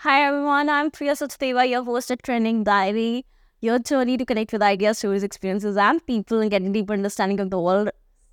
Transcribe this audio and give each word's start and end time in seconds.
Hi 0.00 0.24
everyone, 0.24 0.68
I'm 0.68 0.90
Priya 0.90 1.12
Sachdeva, 1.12 1.66
your 1.66 1.82
host 1.82 2.10
at 2.10 2.22
Trending 2.22 2.64
Diary. 2.64 3.24
Your 3.62 3.78
journey 3.78 4.18
to 4.18 4.26
connect 4.26 4.52
with 4.52 4.60
ideas, 4.60 4.98
stories, 4.98 5.22
experiences, 5.22 5.78
and 5.78 6.06
people 6.06 6.38
and 6.42 6.50
get 6.50 6.60
a 6.60 6.68
deeper 6.68 6.92
understanding 6.92 7.40
of 7.40 7.48
the 7.48 7.58
world 7.58 7.88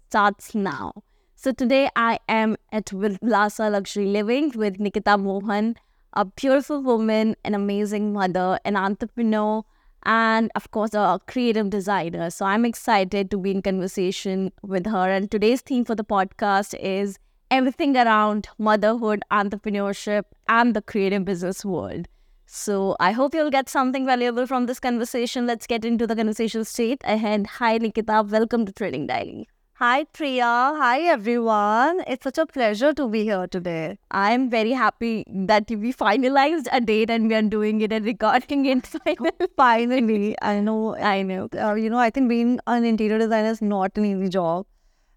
starts 0.09 0.53
now. 0.53 0.91
So 1.37 1.53
today 1.53 1.89
I 1.95 2.19
am 2.27 2.57
at 2.73 2.87
Vilasa 2.87 3.71
Luxury 3.71 4.07
Living 4.07 4.51
with 4.53 4.77
Nikieta 4.77 5.17
Mohan, 5.17 5.77
a 6.11 6.25
beautiful 6.25 6.83
woman, 6.83 7.37
an 7.45 7.55
amazing 7.55 8.11
mother, 8.11 8.59
an 8.65 8.75
entrepreneur, 8.75 9.63
and 10.03 10.51
of 10.55 10.69
course 10.71 10.93
a 10.93 11.17
creative 11.27 11.69
designer. 11.69 12.29
So 12.29 12.45
I'm 12.45 12.65
excited 12.65 13.31
to 13.31 13.37
be 13.37 13.51
in 13.51 13.61
conversation 13.61 14.51
with 14.63 14.85
her. 14.85 15.09
And 15.09 15.31
today's 15.31 15.61
theme 15.61 15.85
for 15.85 15.95
the 15.95 16.03
podcast 16.03 16.77
is 16.77 17.19
everything 17.53 17.95
around 17.95 18.47
motherhood, 18.57 19.21
entrepreneurship, 19.31 20.23
and 20.49 20.75
the 20.75 20.81
creative 20.81 21.23
business 21.23 21.63
world. 21.63 22.07
So 22.47 22.95
I 22.99 23.11
hope 23.11 23.35
you'll 23.35 23.51
get 23.51 23.69
something 23.69 24.07
valuable 24.07 24.47
from 24.47 24.65
this 24.65 24.79
conversation. 24.79 25.45
Let's 25.45 25.67
get 25.67 25.85
into 25.85 26.07
the 26.07 26.15
conversation 26.15 26.65
straight 26.65 27.03
ahead. 27.03 27.45
Hi 27.57 27.77
Nikieta, 27.77 28.27
welcome 28.27 28.65
to 28.65 28.71
Trending 28.71 29.05
Diary. 29.05 29.47
Hi 29.75 30.05
Priya, 30.05 30.49
hi 30.79 31.01
everyone. 31.01 32.03
It's 32.07 32.23
such 32.23 32.39
a 32.39 32.47
pleasure 32.47 32.91
to 32.93 33.07
be 33.07 33.23
here 33.23 33.45
today. 33.45 33.99
I'm 34.09 34.49
very 34.49 34.71
happy 34.71 35.23
that 35.51 35.69
we 35.69 35.93
finalized 35.93 36.67
a 36.71 36.81
date 36.81 37.11
and 37.11 37.27
we 37.27 37.35
are 37.35 37.43
doing 37.43 37.81
it 37.81 37.93
and 37.93 38.03
recording 38.03 38.65
it 38.65 38.87
finally. 39.57 40.35
I 40.41 40.59
know, 40.59 40.95
I 40.95 41.21
know. 41.21 41.49
Uh, 41.55 41.75
you 41.75 41.91
know, 41.91 41.99
I 41.99 42.09
think 42.09 42.29
being 42.29 42.59
an 42.65 42.83
interior 42.83 43.19
designer 43.19 43.49
is 43.49 43.61
not 43.61 43.91
an 43.95 44.05
easy 44.05 44.29
job. 44.29 44.65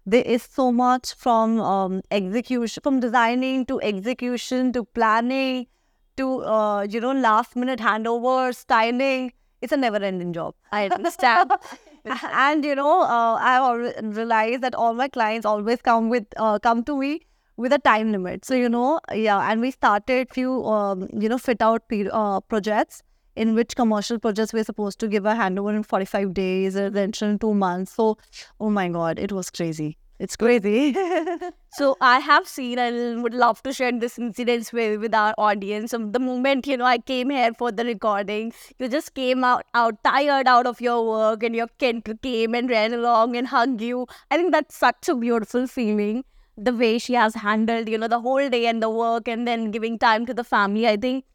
There 0.07 0.23
is 0.23 0.43
so 0.43 0.71
much 0.71 1.13
from 1.15 1.59
um, 1.59 2.01
execution, 2.11 2.81
from 2.81 3.01
designing 3.01 3.65
to 3.65 3.81
execution 3.81 4.71
to 4.71 4.85
planning 4.85 5.67
to 6.15 6.43
uh, 6.45 6.83
you 6.89 7.01
know 7.01 7.11
last 7.11 7.57
minute 7.57 7.79
handover, 7.79 8.55
styling. 8.55 9.33
It's 9.61 9.73
a 9.73 9.77
never 9.77 9.97
ending 9.97 10.31
job. 10.31 10.55
I 10.71 10.87
understand. 10.87 11.51
and 12.31 12.63
you 12.63 12.73
know, 12.75 13.01
uh, 13.01 13.35
I've 13.41 14.15
realized 14.15 14.61
that 14.61 14.75
all 14.75 14.93
my 14.93 15.09
clients 15.09 15.45
always 15.45 15.81
come 15.81 16.07
with 16.07 16.25
uh, 16.37 16.57
come 16.59 16.85
to 16.85 16.97
me 16.97 17.21
with 17.57 17.73
a 17.73 17.79
time 17.79 18.13
limit. 18.13 18.45
So 18.45 18.53
you 18.53 18.69
know, 18.69 19.01
yeah, 19.13 19.51
and 19.51 19.59
we 19.59 19.71
started 19.71 20.29
few 20.31 20.63
um, 20.65 21.09
you 21.11 21.27
know 21.27 21.37
fit 21.37 21.61
out 21.61 21.83
uh, 22.13 22.39
projects 22.39 23.03
in 23.37 23.53
which 23.53 23.75
commercial 23.75 24.19
projects 24.19 24.51
we're 24.51 24.63
supposed 24.63 24.99
to 24.99 25.07
give 25.07 25.25
a 25.25 25.33
handover 25.33 25.75
in 25.75 25.83
45 25.83 26.33
days, 26.33 26.75
a 26.75 26.89
rental 26.89 27.29
in 27.29 27.39
two 27.39 27.53
months. 27.53 27.93
So, 27.93 28.17
oh 28.59 28.69
my 28.69 28.89
god, 28.89 29.19
it 29.19 29.31
was 29.31 29.49
crazy. 29.51 29.97
It's 30.19 30.35
crazy. 30.35 30.93
so 31.73 31.95
I 32.01 32.17
have 32.19 32.47
seen 32.47 32.79
and 32.79 33.21
would 33.21 33.35
love 33.35 33.61
to 33.61 33.71
share 33.71 33.91
this 33.91 34.17
incident 34.17 34.71
with, 34.73 34.99
with 34.99 35.13
our 35.13 35.35
audience. 35.37 35.93
Of 35.93 36.13
the 36.13 36.19
moment, 36.19 36.65
you 36.65 36.77
know, 36.77 36.85
I 36.85 36.97
came 36.97 37.29
here 37.29 37.53
for 37.53 37.71
the 37.71 37.85
recording, 37.85 38.51
you 38.79 38.89
just 38.89 39.13
came 39.13 39.43
out, 39.43 39.65
out 39.75 40.03
tired 40.03 40.47
out 40.47 40.65
of 40.65 40.81
your 40.81 41.07
work 41.07 41.43
and 41.43 41.55
your 41.55 41.67
kid 41.77 42.03
came 42.23 42.55
and 42.55 42.67
ran 42.67 42.95
along 42.95 43.35
and 43.35 43.45
hugged 43.45 43.81
you. 43.81 44.07
I 44.31 44.37
think 44.37 44.51
that's 44.51 44.75
such 44.75 45.07
a 45.07 45.15
beautiful 45.15 45.67
feeling. 45.67 46.25
The 46.57 46.73
way 46.73 46.97
she 46.97 47.13
has 47.13 47.35
handled, 47.35 47.87
you 47.87 47.99
know, 47.99 48.07
the 48.07 48.19
whole 48.19 48.49
day 48.49 48.65
and 48.65 48.81
the 48.81 48.89
work 48.89 49.27
and 49.27 49.47
then 49.47 49.69
giving 49.69 49.99
time 49.99 50.25
to 50.25 50.33
the 50.33 50.43
family. 50.43 50.87
I 50.87 50.97
think 50.97 51.25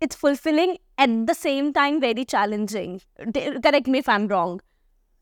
it's 0.00 0.16
fulfilling 0.16 0.78
at 0.98 1.26
the 1.26 1.34
same 1.34 1.72
time 1.72 2.00
very 2.00 2.24
challenging. 2.24 3.00
Correct 3.34 3.86
me 3.86 3.98
if 3.98 4.08
I'm 4.08 4.28
wrong. 4.28 4.60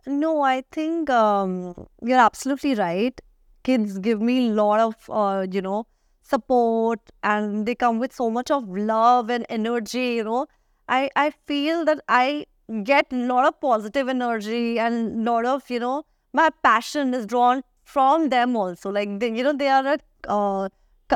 No, 0.07 0.43
I 0.43 0.65
think 0.73 1.11
um, 1.11 1.87
you're 2.03 2.19
absolutely 2.19 2.75
right. 2.75 3.21
Kids 3.63 3.99
give 3.99 4.21
me 4.21 4.49
a 4.49 4.53
lot 4.53 4.81
of, 4.81 4.95
uh, 5.11 5.47
you 5.51 5.61
know, 5.61 5.87
support 6.23 7.01
and 7.23 7.67
they 7.67 7.75
come 7.75 7.99
with 7.99 8.13
so 8.13 8.31
much 8.31 8.51
of 8.51 8.69
love 8.69 9.31
and 9.31 9.45
energy, 9.49 10.15
you 10.15 10.25
know. 10.25 10.47
I, 10.89 11.11
I 11.17 11.33
feel 11.47 11.85
that 11.85 12.01
I 12.09 12.47
get 12.83 13.13
a 13.13 13.17
lot 13.17 13.47
of 13.47 13.61
positive 13.61 14.09
energy 14.09 14.79
and 14.79 15.27
a 15.27 15.31
lot 15.31 15.45
of, 15.45 15.69
you 15.69 15.81
know, 15.81 16.05
my 16.33 16.51
passion 16.63 17.13
is 17.15 17.27
drawn 17.27 17.63
from 17.85 18.29
them 18.31 18.57
also. 18.57 18.91
Like, 18.91 19.21
they, 19.21 19.35
you 19.35 19.43
know, 19.43 19.53
they 19.53 19.69
are 19.69 19.87
a, 19.87 19.99
uh, 20.31 20.69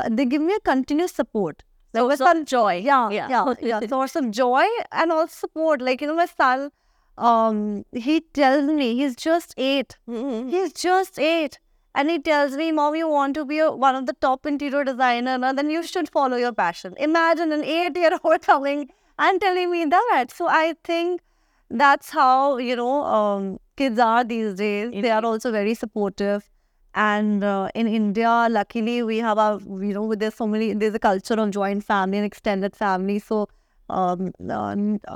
they 0.09 0.25
give 0.25 0.41
me 0.41 0.53
a 0.53 0.59
continuous 0.59 1.11
support. 1.11 1.63
So 1.95 2.07
like, 2.07 2.17
some 2.17 2.45
joy. 2.45 2.75
Yeah, 2.75 3.09
yeah, 3.09 3.27
yeah, 3.29 3.53
yeah. 3.61 3.87
Source 3.87 4.15
of 4.15 4.31
joy 4.31 4.65
and 4.91 5.11
also 5.11 5.33
support. 5.33 5.81
Like, 5.81 6.01
you 6.01 6.07
know, 6.07 6.15
my 6.15 6.25
son, 6.25 6.71
um, 7.17 7.85
he 7.91 8.21
tells 8.21 8.65
me 8.65 8.95
he's 8.95 9.15
just 9.15 9.53
8 9.57 9.97
mm-hmm. 10.09 10.49
He's 10.49 10.73
just 10.73 11.19
eight. 11.19 11.59
And 11.95 12.09
he 12.09 12.17
tells 12.19 12.57
me, 12.57 12.71
Mom, 12.71 12.95
you 12.95 13.07
want 13.07 13.35
to 13.35 13.45
be 13.45 13.59
a, 13.59 13.71
one 13.71 13.95
of 13.95 14.07
the 14.07 14.13
top 14.13 14.47
interior 14.47 14.83
designer, 14.83 15.37
and 15.43 15.55
then 15.57 15.69
you 15.69 15.83
should 15.83 16.09
follow 16.09 16.37
your 16.37 16.51
passion. 16.51 16.95
Imagine 16.97 17.51
an 17.51 17.63
eight-year-old 17.63 18.41
coming 18.51 18.89
and 19.19 19.39
telling 19.39 19.69
me 19.69 19.85
that. 19.85 20.31
So 20.31 20.47
I 20.47 20.73
think 20.83 21.21
that's 21.69 22.09
how 22.09 22.57
you 22.57 22.75
know 22.75 23.03
um, 23.03 23.59
kids 23.77 23.99
are 23.99 24.23
these 24.23 24.55
days. 24.55 24.89
They 24.91 25.11
are 25.11 25.23
also 25.23 25.51
very 25.51 25.75
supportive. 25.75 26.49
And 26.95 27.43
uh, 27.43 27.69
in 27.73 27.87
India, 27.87 28.47
luckily, 28.49 29.01
we 29.03 29.17
have 29.17 29.37
a 29.37 29.59
you 29.65 29.93
know 29.93 30.13
there's 30.15 30.35
so 30.35 30.47
many 30.47 30.73
there's 30.73 30.93
a 30.93 30.99
culture 30.99 31.33
of 31.35 31.51
joint 31.51 31.83
family 31.83 32.17
and 32.17 32.25
extended 32.25 32.75
family. 32.75 33.19
So 33.19 33.47
um, 33.89 34.31
uh, 34.49 34.75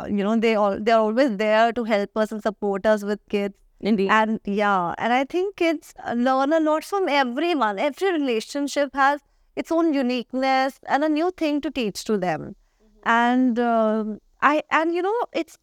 you 0.09 0.23
know 0.23 0.37
they 0.37 0.55
all 0.55 0.79
they're 0.79 0.97
always 0.97 1.37
there 1.37 1.71
to 1.73 1.83
help 1.83 2.17
us 2.17 2.31
and 2.31 2.41
support 2.41 2.85
us 2.85 3.03
with 3.03 3.19
kids 3.29 3.55
Indeed. 3.79 4.09
And 4.09 4.39
yeah, 4.45 4.95
and 4.97 5.13
I 5.13 5.23
think 5.23 5.57
kids 5.57 5.93
learn 6.15 6.51
a 6.51 6.59
lot 6.59 6.83
from 6.83 7.07
everyone. 7.07 7.77
Every 7.77 8.11
relationship 8.11 8.95
has 8.95 9.21
its 9.55 9.71
own 9.71 9.93
uniqueness 9.93 10.79
and 10.87 11.03
a 11.03 11.09
new 11.09 11.31
thing 11.31 11.61
to 11.61 11.71
teach 11.71 12.03
to 12.05 12.17
them. 12.17 12.55
Mm-hmm. 12.81 13.09
And 13.09 13.59
uh, 13.59 14.05
I 14.41 14.63
and 14.71 14.93
you 14.95 15.01
know 15.01 15.15
it's 15.31 15.57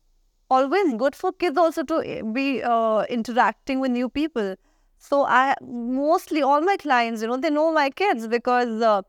always 0.48 0.94
good 0.94 1.16
for 1.16 1.32
kids 1.32 1.58
also 1.58 1.82
to 1.82 2.02
eh, 2.04 2.22
be 2.22 2.62
uh, 2.62 3.04
interacting 3.08 3.81
with 3.81 3.91
new 3.91 4.08
people. 4.08 4.54
So 5.09 5.25
I 5.25 5.54
mostly 5.62 6.42
all 6.42 6.60
my 6.62 6.76
clients, 6.76 7.22
you 7.22 7.28
know, 7.28 7.37
they 7.37 7.50
know 7.50 7.70
my 7.72 7.91
kids 7.91 8.26
because 8.26 8.81
uh, 8.81 9.03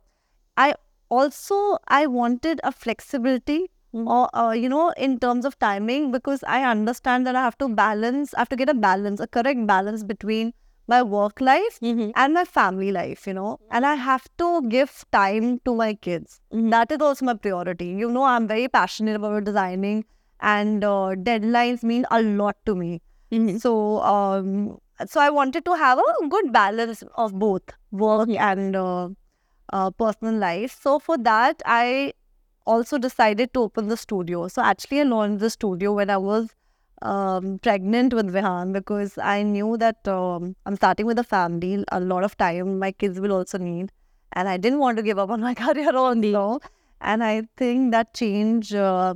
I 0.58 0.74
also 1.10 1.78
I 1.88 2.06
wanted 2.08 2.60
a 2.64 2.72
flexibility 2.72 3.70
or 3.96 4.30
uh, 4.36 4.52
you 4.52 4.68
know 4.68 4.92
in 4.98 5.20
terms 5.20 5.46
of 5.46 5.58
timing 5.60 6.12
because 6.12 6.44
i 6.48 6.62
understand 6.70 7.26
that 7.26 7.36
i 7.36 7.42
have 7.42 7.58
to 7.58 7.70
balance 7.70 8.34
i 8.34 8.40
have 8.40 8.50
to 8.50 8.56
get 8.56 8.70
a 8.70 8.74
balance 8.74 9.20
a 9.20 9.28
correct 9.28 9.66
balance 9.66 10.04
between 10.04 10.54
my 10.88 11.02
work 11.02 11.40
life 11.42 11.80
mm-hmm. 11.82 12.10
and 12.16 12.34
my 12.34 12.44
family 12.44 12.92
life 12.92 13.26
you 13.26 13.34
know 13.34 13.58
and 13.72 13.86
i 13.86 13.96
have 13.96 14.28
to 14.38 14.62
give 14.68 15.06
time 15.12 15.60
to 15.66 15.74
my 15.74 15.94
kids 15.94 16.42
mm-hmm. 16.54 16.70
that 16.70 16.92
is 16.92 17.00
also 17.00 17.26
my 17.26 17.34
priority 17.34 17.88
you 17.88 18.12
know 18.12 18.24
i'm 18.24 18.48
very 18.48 18.68
passionate 18.68 19.16
about 19.16 19.44
designing 19.46 20.04
and 20.42 20.84
uh, 20.84 21.16
deadlines 21.30 21.84
mean 21.84 22.06
a 22.12 22.22
lot 22.22 22.58
to 22.66 22.76
me 22.76 23.02
mm-hmm. 23.32 23.58
so 23.58 24.02
um 24.02 24.78
so 25.08 25.20
i 25.22 25.30
wanted 25.30 25.66
to 25.66 25.74
have 25.74 26.00
a 26.00 26.28
good 26.30 26.52
balance 26.52 27.04
of 27.16 27.38
both 27.38 27.64
work 27.92 28.30
and 28.30 28.76
uh, 28.76 29.10
uh, 29.74 29.90
personal 29.92 30.36
life 30.36 30.78
so 30.82 31.00
for 31.00 31.18
that 31.18 31.62
i 31.66 32.12
also 32.66 32.98
decided 32.98 33.54
to 33.54 33.62
open 33.62 33.88
the 33.88 33.98
studio. 33.98 34.48
So 34.48 34.62
actually, 34.62 35.02
I 35.02 35.04
launched 35.04 35.40
the 35.40 35.50
studio 35.50 35.94
when 35.94 36.10
I 36.10 36.18
was 36.18 36.50
um, 37.02 37.60
pregnant 37.60 38.14
with 38.14 38.34
Vihan 38.34 38.74
because 38.74 39.18
I 39.18 39.44
knew 39.44 39.78
that 39.78 40.08
um, 40.08 40.56
I'm 40.66 40.76
starting 40.76 41.06
with 41.06 41.20
a 41.20 41.24
family. 41.24 41.84
A 41.92 42.00
lot 42.00 42.24
of 42.24 42.38
time 42.38 42.80
my 42.80 42.92
kids 42.92 43.20
will 43.20 43.34
also 43.34 43.58
need, 43.58 43.92
and 44.34 44.50
I 44.50 44.58
didn't 44.58 44.80
want 44.80 44.98
to 44.98 45.04
give 45.04 45.20
up 45.20 45.30
on 45.30 45.42
my 45.42 45.54
career 45.64 45.92
the 45.92 46.60
And 47.02 47.24
I 47.24 47.44
think 47.58 47.92
that 47.92 48.14
change 48.14 48.74
uh, 48.74 49.16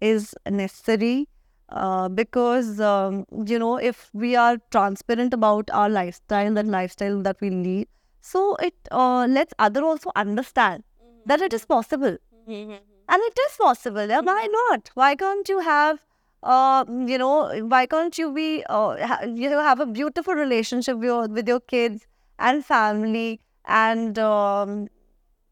is 0.00 0.34
necessary 0.48 1.28
uh, 1.68 2.08
because 2.08 2.80
um, 2.80 3.24
you 3.46 3.58
know 3.58 3.76
if 3.76 4.10
we 4.12 4.36
are 4.36 4.58
transparent 4.70 5.34
about 5.34 5.70
our 5.72 5.88
lifestyle 5.88 6.58
and 6.58 6.70
lifestyle 6.70 7.22
that 7.22 7.40
we 7.40 7.50
lead, 7.50 7.88
so 8.20 8.56
it 8.56 8.74
uh, 8.90 9.26
lets 9.26 9.54
other 9.58 9.84
also 9.84 10.10
understand 10.16 10.84
mm-hmm. 11.02 11.20
that 11.26 11.40
it 11.40 11.52
is 11.52 11.64
possible 11.64 12.16
Mm-hmm. 12.48 12.72
And 13.08 13.22
it 13.22 13.38
is 13.46 13.56
possible. 13.56 14.06
Yeah? 14.08 14.20
Why 14.20 14.48
not? 14.50 14.90
Why 14.94 15.14
can't 15.14 15.48
you 15.48 15.60
have, 15.60 16.00
uh, 16.42 16.84
you 16.88 17.18
know, 17.18 17.66
why 17.66 17.86
can't 17.86 18.16
you 18.16 18.32
be, 18.32 18.64
uh, 18.68 19.06
ha- 19.06 19.24
you 19.24 19.50
know, 19.50 19.62
have 19.62 19.80
a 19.80 19.86
beautiful 19.86 20.34
relationship 20.34 20.96
with 20.96 21.04
your, 21.04 21.28
with 21.28 21.48
your 21.48 21.60
kids 21.60 22.06
and 22.38 22.64
family 22.64 23.40
and, 23.66 24.18
um, 24.18 24.88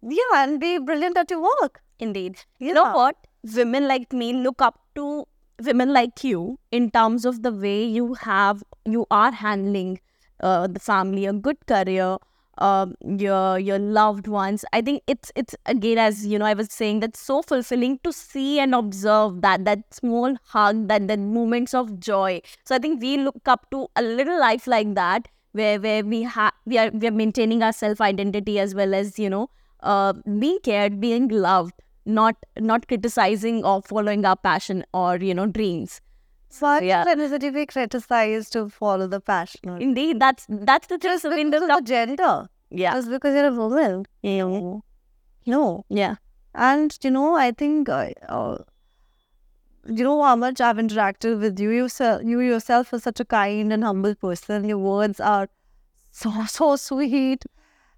yeah, 0.03 0.35
and 0.37 0.61
be 0.61 0.79
brilliant 0.79 1.17
at 1.17 1.31
your 1.31 1.43
work. 1.43 1.83
Indeed. 1.99 2.39
Yeah. 2.59 2.69
You 2.69 2.75
know 2.75 2.93
what? 2.93 3.17
Women 3.55 3.87
like 3.87 4.13
me 4.13 4.33
look 4.33 4.61
up 4.63 4.81
to 4.95 5.27
women 5.63 5.93
like 5.93 6.23
you 6.25 6.59
in 6.71 6.91
terms 6.91 7.25
of 7.25 7.43
the 7.43 7.53
way 7.53 7.85
you 7.85 8.15
have, 8.15 8.63
you 8.85 9.07
are 9.11 9.33
handling 9.33 10.01
uh, 10.41 10.67
the 10.67 10.81
family, 10.81 11.27
a 11.27 11.33
good 11.33 11.67
career, 11.67 12.17
um, 12.59 12.95
your 13.03 13.59
your 13.59 13.79
loved 13.79 14.27
ones. 14.29 14.65
I 14.73 14.83
think 14.83 15.03
it's 15.07 15.33
it's 15.35 15.55
again 15.67 15.99
as 15.99 16.27
you 16.27 16.39
know 16.39 16.45
I 16.45 16.55
was 16.55 16.71
saying 16.73 17.01
that's 17.01 17.21
so 17.21 17.43
fulfilling 17.43 17.99
to 18.05 18.13
see 18.13 18.59
and 18.61 18.75
observe 18.75 19.41
that 19.43 19.65
that 19.65 19.81
small 19.93 20.37
hug, 20.49 20.89
that 20.89 21.09
that 21.09 21.19
moments 21.19 21.75
of 21.75 21.99
joy. 21.99 22.41
So 22.65 22.75
I 22.75 22.79
think 22.79 23.01
we 23.01 23.17
look 23.17 23.47
up 23.47 23.71
to 23.71 23.89
a 23.97 24.03
little 24.03 24.39
life 24.39 24.67
like 24.67 24.95
that 24.95 25.29
where 25.53 25.81
where 25.81 26.05
we 26.05 26.23
have 26.23 26.53
we 26.67 26.79
are 26.79 26.91
we 26.91 27.07
are 27.09 27.11
maintaining 27.23 27.63
our 27.63 27.73
self 27.73 28.01
identity 28.01 28.59
as 28.59 28.75
well 28.75 28.95
as 28.95 29.19
you 29.19 29.31
know 29.31 29.49
uh, 29.83 30.13
being 30.39 30.59
cared, 30.63 31.01
being 31.01 31.29
loved. 31.29 31.73
Not 32.05 32.37
not 32.59 32.89
criticizing 32.89 33.65
or 33.65 33.83
following 33.83 34.25
our 34.25 34.37
passion 34.37 34.85
or 34.93 35.17
you 35.17 35.35
know 35.35 35.47
dreams. 35.47 36.01
Why 36.59 36.81
yeah. 36.81 37.05
yeah. 37.07 37.39
to 37.39 37.53
be 37.53 37.65
criticized 37.67 38.53
to 38.53 38.69
follow 38.69 39.07
the 39.07 39.21
passion? 39.21 39.81
Indeed, 39.81 40.21
that's 40.21 40.47
that's 40.49 40.87
the 40.89 40.99
Just 40.99 41.23
truth. 41.23 41.51
because 41.51 41.79
of 41.79 41.85
gender. 41.85 42.49
Yeah. 42.71 42.95
Just 42.95 43.11
because 43.11 43.35
you're 43.35 43.47
a 43.47 43.53
woman. 43.53 44.05
Yeah. 44.23 44.81
No. 45.47 45.85
Yeah. 45.89 46.17
And 46.55 46.97
you 47.03 47.11
know, 47.11 47.35
I 47.35 47.53
think 47.53 47.89
uh, 47.89 48.11
uh, 48.29 48.59
you 49.87 50.05
know 50.05 50.23
how 50.23 50.37
much 50.37 50.61
I've 50.61 50.77
interacted 50.77 51.41
with 51.41 51.59
you. 51.59 51.71
You, 51.71 51.89
you 52.23 52.41
yourself 52.41 52.93
are 52.93 53.01
such 53.01 53.21
a 53.21 53.25
kind 53.25 53.73
and 53.73 53.83
humble 53.83 54.15
person. 54.15 54.69
Your 54.69 54.79
words 54.79 55.21
are 55.21 55.49
so 56.11 56.31
so 56.47 56.77
sweet, 56.77 57.45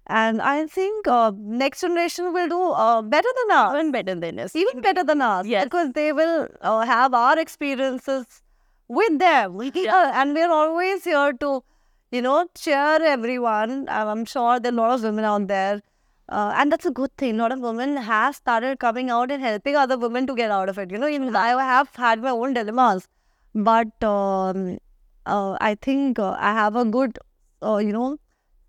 and 0.07 0.41
I 0.41 0.67
think 0.67 1.07
uh, 1.07 1.31
next 1.35 1.81
generation 1.81 2.31
will 2.33 2.47
do 2.47 2.61
uh, 2.71 3.01
better 3.01 3.27
than 3.41 3.57
us, 3.57 3.73
Even 3.75 3.91
better 3.91 4.15
than 4.15 4.39
us. 4.39 4.55
even 4.55 4.81
better 4.81 5.03
than 5.03 5.21
us, 5.21 5.45
Yes. 5.45 5.63
because 5.63 5.91
they 5.93 6.11
will 6.13 6.47
uh, 6.61 6.81
have 6.81 7.13
our 7.13 7.37
experiences 7.39 8.25
with 8.87 9.19
them, 9.19 9.59
Yeah. 9.73 10.11
and 10.21 10.33
we're 10.33 10.51
always 10.51 11.03
here 11.03 11.33
to, 11.33 11.63
you 12.11 12.21
know, 12.21 12.47
cheer 12.55 12.99
everyone. 13.01 13.87
I'm 13.89 14.25
sure 14.25 14.59
there 14.59 14.71
are 14.71 14.75
a 14.75 14.77
lot 14.77 14.95
of 14.95 15.03
women 15.03 15.25
out 15.25 15.47
there 15.47 15.81
uh, 16.29 16.53
and 16.57 16.71
that's 16.71 16.85
a 16.85 16.91
good 16.91 17.15
thing. 17.17 17.35
A 17.35 17.43
lot 17.43 17.51
of 17.51 17.59
women 17.59 17.97
have 17.97 18.35
started 18.35 18.79
coming 18.79 19.09
out 19.09 19.31
and 19.31 19.43
helping 19.43 19.75
other 19.75 19.97
women 19.97 20.25
to 20.27 20.35
get 20.35 20.49
out 20.51 20.69
of 20.69 20.77
it. 20.79 20.91
You 20.91 20.97
know, 20.97 21.07
even 21.07 21.35
I 21.35 21.49
have 21.63 21.89
had 21.95 22.21
my 22.21 22.31
own 22.31 22.53
dilemmas, 22.53 23.07
but 23.53 24.03
um, 24.03 24.77
uh, 25.25 25.57
I 25.61 25.75
think 25.81 26.17
uh, 26.19 26.35
I 26.39 26.53
have 26.53 26.75
a 26.75 26.85
good, 26.85 27.19
uh, 27.63 27.77
you 27.77 27.93
know, 27.93 28.17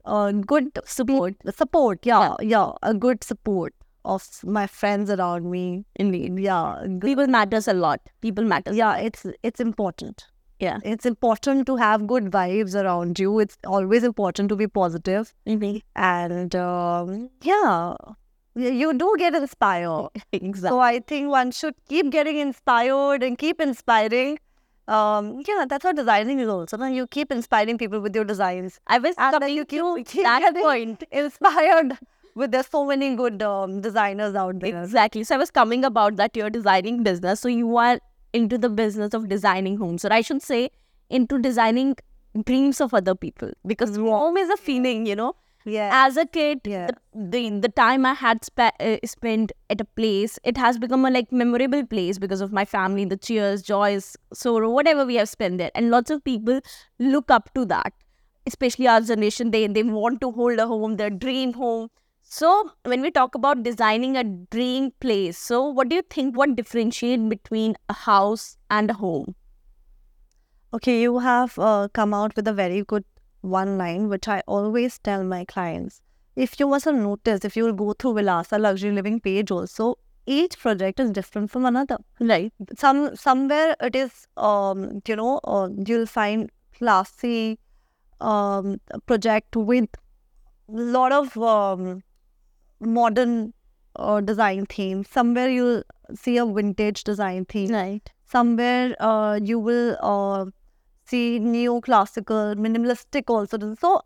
uh, 0.07 0.33
good 0.33 0.79
support. 0.85 1.35
Support, 1.55 2.07
yeah, 2.07 2.35
yeah, 2.41 2.73
a 2.83 2.95
good 2.95 3.23
support 3.25 3.75
of 4.05 4.25
my 4.45 4.67
friends 4.67 5.11
around 5.11 5.51
me. 5.51 5.85
Indeed. 5.97 6.39
Yeah, 6.39 6.87
People 7.01 7.27
matters 7.27 7.67
a 7.69 7.75
lot. 7.75 8.01
People 8.21 8.45
matters. 8.45 8.77
yeah, 8.77 8.97
it's 8.97 9.27
it's 9.43 9.61
important. 9.61 10.27
Yeah. 10.59 10.79
It's 10.85 11.05
important 11.05 11.67
to 11.67 11.77
have 11.77 12.07
good 12.07 12.31
vibes 12.37 12.75
around 12.83 13.19
you. 13.19 13.41
It's 13.41 13.59
always 13.67 14.05
important 14.05 14.49
to 14.49 14.57
be 14.57 14.67
positive 14.67 15.35
Indeed. 15.45 15.83
and 15.95 16.55
um, 16.57 17.29
yeah 17.43 17.95
you 18.55 18.93
do 18.95 19.15
get 19.19 19.35
inspired 19.35 20.09
Exactly. 20.33 20.71
so 20.71 20.79
i 20.81 20.99
think 21.01 21.29
one 21.29 21.51
should 21.51 21.75
keep 21.91 22.11
getting 22.11 22.39
inspired 22.39 23.23
and 23.27 23.37
keep 23.43 23.61
inspiring 23.61 24.39
um 24.89 25.43
yeah 25.47 25.65
that's 25.69 25.85
what 25.85 25.97
designing 25.97 26.39
is 26.39 26.49
also 26.49 26.77
no? 26.77 26.87
you 26.87 27.07
keep 27.07 27.33
inspiring 27.33 27.77
people 27.77 28.01
with 28.01 28.15
your 28.15 28.25
designs 28.25 28.79
I 28.87 28.99
was 28.99 29.17
coming 29.17 29.55
you 29.55 29.65
keep, 29.65 29.81
to 29.81 30.23
that 30.23 30.55
point. 30.55 31.03
inspired 31.11 31.99
with 32.37 32.53
there's 32.53 32.69
so 32.69 32.85
many 32.85 33.17
good 33.17 33.43
um, 33.43 33.81
designers 33.81 34.35
out 34.35 34.61
there 34.61 34.83
Exactly. 34.83 35.25
So 35.25 35.35
I 35.35 35.39
was 35.39 35.51
coming 35.51 35.85
about 35.85 36.17
that 36.17 36.37
you're 36.37 36.51
designing 36.51 37.03
business. 37.03 37.41
So 37.41 37.49
you 37.49 37.77
are 37.79 37.99
into 38.35 38.59
the 38.59 38.69
business 38.69 39.15
of 39.15 39.29
designing 39.29 39.79
homes. 39.79 40.05
Or 40.05 40.13
I 40.13 40.21
should 40.21 40.43
say 40.43 40.71
into 41.09 41.39
designing 41.39 41.97
dreams 42.45 42.81
of 42.83 42.93
other 42.93 43.15
people. 43.15 43.51
Because 43.67 43.97
home 43.97 44.37
is 44.37 44.51
a 44.51 44.57
feeling, 44.59 45.07
you 45.07 45.17
know. 45.17 45.35
Yeah 45.75 45.91
As 46.07 46.17
a 46.17 46.25
kid, 46.35 46.61
Yeah. 46.73 46.89
the, 46.89 47.31
the 47.33 47.61
the 47.65 47.69
time 47.79 48.07
I 48.11 48.15
had 48.23 48.45
spe- 48.49 48.77
uh, 48.89 48.97
spent 49.13 49.53
at 49.75 49.81
a 49.81 49.87
place, 50.01 50.39
it 50.53 50.57
has 50.65 50.79
become 50.85 51.05
a 51.05 51.11
like 51.11 51.33
memorable 51.33 51.85
place 51.95 52.19
because 52.25 52.41
of 52.47 52.53
my 52.59 52.65
family, 52.73 53.05
the 53.13 53.17
cheers, 53.29 53.63
joys, 53.63 54.17
sorrow, 54.33 54.71
whatever 54.71 55.05
we 55.11 55.17
have 55.23 55.29
spent 55.29 55.59
there. 55.63 55.73
And 55.75 55.91
lots 55.91 56.11
of 56.17 56.23
people 56.31 56.61
look 56.99 57.31
up 57.39 57.53
to 57.55 57.65
that. 57.75 57.93
Especially 58.53 58.87
our 58.95 59.01
generation, 59.13 59.51
they 59.57 59.67
they 59.79 59.83
want 59.83 60.21
to 60.27 60.31
hold 60.41 60.65
a 60.67 60.69
home, 60.75 60.97
their 61.03 61.11
dream 61.27 61.55
home. 61.65 61.89
So 62.37 62.53
when 62.93 63.03
we 63.09 63.11
talk 63.19 63.35
about 63.41 63.65
designing 63.65 64.17
a 64.17 64.25
dream 64.59 64.93
place, 65.07 65.43
so 65.51 65.65
what 65.81 65.89
do 65.89 65.97
you 66.03 66.07
think? 66.19 66.37
What 66.43 66.55
differentiate 66.63 67.29
between 67.35 67.77
a 67.89 67.99
house 68.05 68.47
and 68.79 68.91
a 68.91 68.95
home? 69.03 69.35
Okay, 70.75 71.01
you 71.03 71.19
have 71.19 71.59
uh, 71.59 71.89
come 71.93 72.13
out 72.15 72.37
with 72.37 72.47
a 72.49 72.53
very 72.53 72.83
good 72.85 73.05
one 73.41 73.79
line, 73.79 74.09
which 74.09 74.29
I 74.29 74.43
always 74.47 74.99
tell 74.99 75.25
my 75.25 75.45
clients. 75.45 76.01
If 76.35 76.61
you 76.61 76.69
must 76.69 76.85
have 76.85 76.95
noticed, 76.95 77.45
if 77.45 77.57
you 77.57 77.65
will 77.65 77.73
go 77.73 77.93
through 77.93 78.15
Vilasa 78.15 78.61
Luxury 78.61 78.93
Living 78.93 79.21
page 79.21 79.51
also, 79.51 79.99
each 80.27 80.59
project 80.59 81.01
is 81.01 81.11
different 81.11 81.51
from 81.51 81.65
another. 81.65 81.99
Right. 82.21 82.53
Some 82.77 83.15
somewhere 83.17 83.77
it 83.81 83.95
is, 83.97 84.27
um, 84.37 85.01
you 85.07 85.17
know, 85.17 85.41
uh, 85.45 85.69
you'll 85.87 86.07
find 86.07 86.51
classy 86.77 87.59
um, 88.21 88.81
project 89.07 89.57
with 89.57 89.89
lot 90.69 91.13
of 91.13 91.37
um, 91.39 92.03
modern 92.81 93.55
uh, 93.95 94.21
design 94.21 94.67
theme. 94.67 95.05
Somewhere 95.05 95.49
you'll 95.49 95.85
see 96.15 96.37
a 96.37 96.47
vintage 96.47 97.05
design 97.05 97.45
theme 97.45 97.71
Right. 97.71 98.11
somewhere 98.25 98.95
uh, 99.01 99.39
you 99.43 99.59
will 99.59 99.97
uh, 100.01 100.47
see 101.07 101.39
neoclassical, 101.41 102.57
minimalistic 102.57 103.25
also. 103.29 103.75
So, 103.75 104.03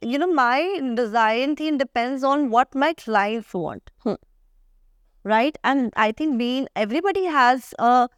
you 0.00 0.18
know, 0.18 0.32
my 0.32 0.80
design 0.94 1.56
theme 1.56 1.78
depends 1.78 2.24
on 2.24 2.50
what 2.50 2.74
my 2.74 2.92
clients 2.94 3.54
want. 3.54 3.90
Hmm. 4.00 4.14
Right? 5.24 5.56
And 5.62 5.92
I 5.96 6.12
think 6.12 6.38
being 6.38 6.68
everybody 6.74 7.24
has 7.24 7.74
a 7.78 8.08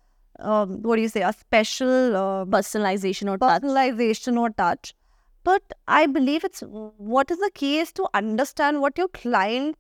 um, 0.41 0.83
what 0.83 0.97
do 0.97 1.03
you 1.03 1.09
say, 1.09 1.23
a 1.23 1.33
special 1.33 2.17
uh, 2.17 2.45
Personalization 2.45 3.31
or 3.31 3.39
touch. 3.39 3.63
personalization 3.63 4.39
or 4.39 4.51
touch. 4.51 4.95
But 5.45 5.63
I 5.87 6.07
believe 6.07 6.45
it's 6.45 6.61
what 6.67 7.31
is 7.31 7.39
the 7.39 7.51
key 7.55 7.79
is 7.79 7.93
to 7.93 8.09
understand 8.15 8.81
what 8.81 8.97
your 8.97 9.09
client 9.09 9.77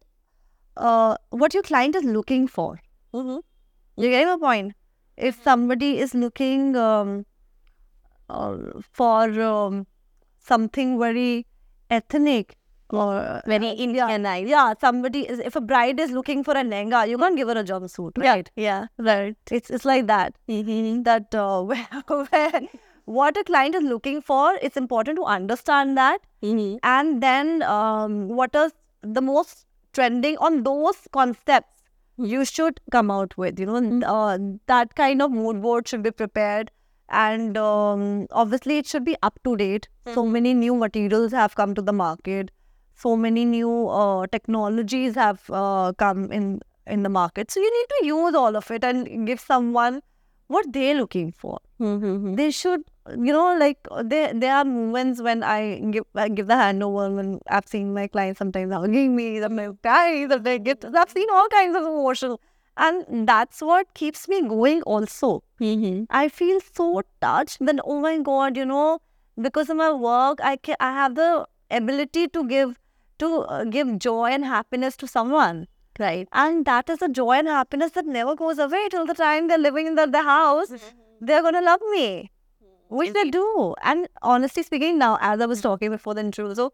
uh, 0.76 1.16
what 1.30 1.54
your 1.54 1.62
client 1.62 1.96
is 1.96 2.04
looking 2.04 2.46
for. 2.46 2.80
Mm-hmm. 3.14 4.02
You 4.02 4.10
getting 4.10 4.28
my 4.28 4.36
point? 4.36 4.74
If 5.16 5.42
somebody 5.42 5.98
is 5.98 6.14
looking 6.14 6.76
um, 6.76 7.24
for 8.93 9.41
um, 9.43 9.87
something 10.41 10.99
very 10.99 11.47
ethnic 11.91 12.56
or 12.91 13.41
Very 13.47 13.69
yeah, 13.69 13.85
Indianized. 13.87 14.49
yeah, 14.49 14.75
somebody 14.81 15.21
is 15.29 15.38
if 15.41 15.56
a 15.56 15.61
bride 15.61 15.99
is 15.99 16.11
looking 16.12 16.44
for 16.44 16.53
a 16.53 16.62
lehenga, 16.62 17.09
you 17.09 17.19
can't 17.19 17.37
give 17.37 17.49
her 17.49 17.59
a 17.59 17.65
jumpsuit, 17.65 18.17
right? 18.19 18.50
Yeah. 18.56 18.87
Right. 18.99 19.37
It's 19.50 19.71
it's 19.71 19.85
like 19.85 20.06
that. 20.06 20.35
Mm-hmm. 20.49 21.03
That 21.03 21.35
uh, 21.35 21.62
where, 21.71 21.88
where 22.31 22.61
what 23.06 23.37
a 23.37 23.44
client 23.44 23.75
is 23.75 23.82
looking 23.82 24.21
for, 24.23 24.55
it's 24.62 24.76
important 24.76 25.17
to 25.19 25.25
understand 25.25 25.97
that, 25.99 26.21
Mm-hmm. 26.43 26.76
and 26.82 27.23
then 27.23 27.62
um, 27.62 28.29
what 28.29 28.55
is 28.55 28.73
the 29.03 29.23
most 29.23 29.65
trending 29.93 30.37
on 30.38 30.62
those 30.62 30.97
concepts 31.12 31.82
you 32.17 32.44
should 32.44 32.81
come 32.93 33.11
out 33.11 33.37
with 33.37 33.59
you 33.59 33.67
know 33.67 34.06
uh, 34.06 34.38
that 34.67 34.94
kind 34.94 35.21
of 35.23 35.31
mood 35.33 35.61
board 35.62 35.88
should 35.88 36.02
be 36.02 36.11
prepared 36.11 36.71
and 37.23 37.56
um, 37.56 38.26
obviously 38.42 38.78
it 38.78 38.87
should 38.87 39.04
be 39.04 39.16
up 39.23 39.38
to 39.44 39.56
date. 39.56 39.88
So 40.14 40.26
many 40.26 40.52
new 40.54 40.75
materials 40.75 41.33
have 41.33 41.54
come 41.54 41.75
to 41.75 41.83
the 41.83 41.92
market. 41.92 42.50
So 42.94 43.16
many 43.16 43.44
new 43.44 43.88
uh, 43.88 44.26
technologies 44.26 45.14
have 45.14 45.42
uh, 45.50 45.92
come 45.99 46.30
in 46.30 46.61
in 46.87 47.02
the 47.02 47.09
market. 47.09 47.50
So 47.50 47.61
you 47.61 47.71
need 47.76 47.87
to 47.99 48.06
use 48.06 48.35
all 48.35 48.56
of 48.56 48.71
it 48.71 48.85
and 48.85 49.26
give 49.26 49.40
someone 49.40 50.02
what 50.49 50.73
they're 50.73 50.94
looking 50.94 51.33
for. 51.33 51.59
Mm-hmm. 51.80 52.35
they 52.35 52.50
should 52.52 52.83
you 53.11 53.33
know 53.33 53.56
like 53.59 53.78
there 54.04 54.33
there 54.33 54.54
are 54.54 54.64
moments 54.64 55.21
when 55.21 55.42
i 55.42 55.80
give 55.94 56.04
I 56.14 56.28
give 56.28 56.47
the 56.47 56.54
handover 56.54 57.12
when 57.14 57.40
i've 57.49 57.66
seen 57.66 57.92
my 57.92 58.06
clients 58.06 58.38
sometimes 58.38 58.73
hugging 58.73 59.16
me 59.16 59.40
sometimes 59.40 59.76
crying 59.83 60.28
sometimes 60.28 60.62
get 60.68 60.85
i've 60.85 61.11
seen 61.11 61.28
all 61.33 61.49
kinds 61.49 61.76
of 61.76 61.83
emotion 61.83 62.37
and 62.76 63.28
that's 63.28 63.61
what 63.61 63.93
keeps 63.95 64.28
me 64.28 64.40
going 64.43 64.83
also. 64.83 65.43
Mm-hmm. 65.61 66.04
i 66.11 66.28
feel 66.28 66.61
so 66.61 67.02
touched 67.21 67.59
that 67.64 67.78
oh 67.85 68.00
my 68.00 68.19
god 68.19 68.57
you 68.57 68.64
know 68.64 69.00
because 69.40 69.71
of 69.71 69.76
my 69.76 69.93
work 69.93 70.40
i 70.43 70.57
can 70.57 70.76
i 70.81 70.93
have 70.93 71.14
the 71.14 71.47
ability 71.71 72.26
to 72.28 72.47
give 72.49 72.78
to 73.19 73.31
uh, 73.43 73.64
give 73.64 73.99
joy 73.99 74.31
and 74.31 74.45
happiness 74.45 74.97
to 74.97 75.07
someone. 75.07 75.66
Right. 76.00 76.28
and 76.33 76.64
that 76.64 76.88
is 76.90 77.02
a 77.02 77.09
joy 77.09 77.35
and 77.35 77.47
happiness 77.47 77.93
that 77.93 78.04
never 78.04 78.35
goes 78.35 78.59
away 78.59 78.88
till 78.90 79.07
the 79.07 79.14
time 79.14 79.47
they're 79.47 79.57
living 79.57 79.87
in 79.87 79.95
the, 79.95 80.07
the 80.07 80.23
house. 80.25 80.73
They're 81.21 81.40
gonna 81.40 81.62
love 81.62 81.81
me 81.93 82.33
which 82.88 83.12
they 83.12 83.31
do. 83.31 83.75
And 83.83 84.09
honestly 84.21 84.64
speaking 84.64 84.99
now 84.99 85.19
as 85.21 85.40
i 85.40 85.47
was 85.47 85.61
talking 85.61 85.90
before 85.90 86.14
the 86.14 86.21
intro 86.21 86.52
so 86.54 86.73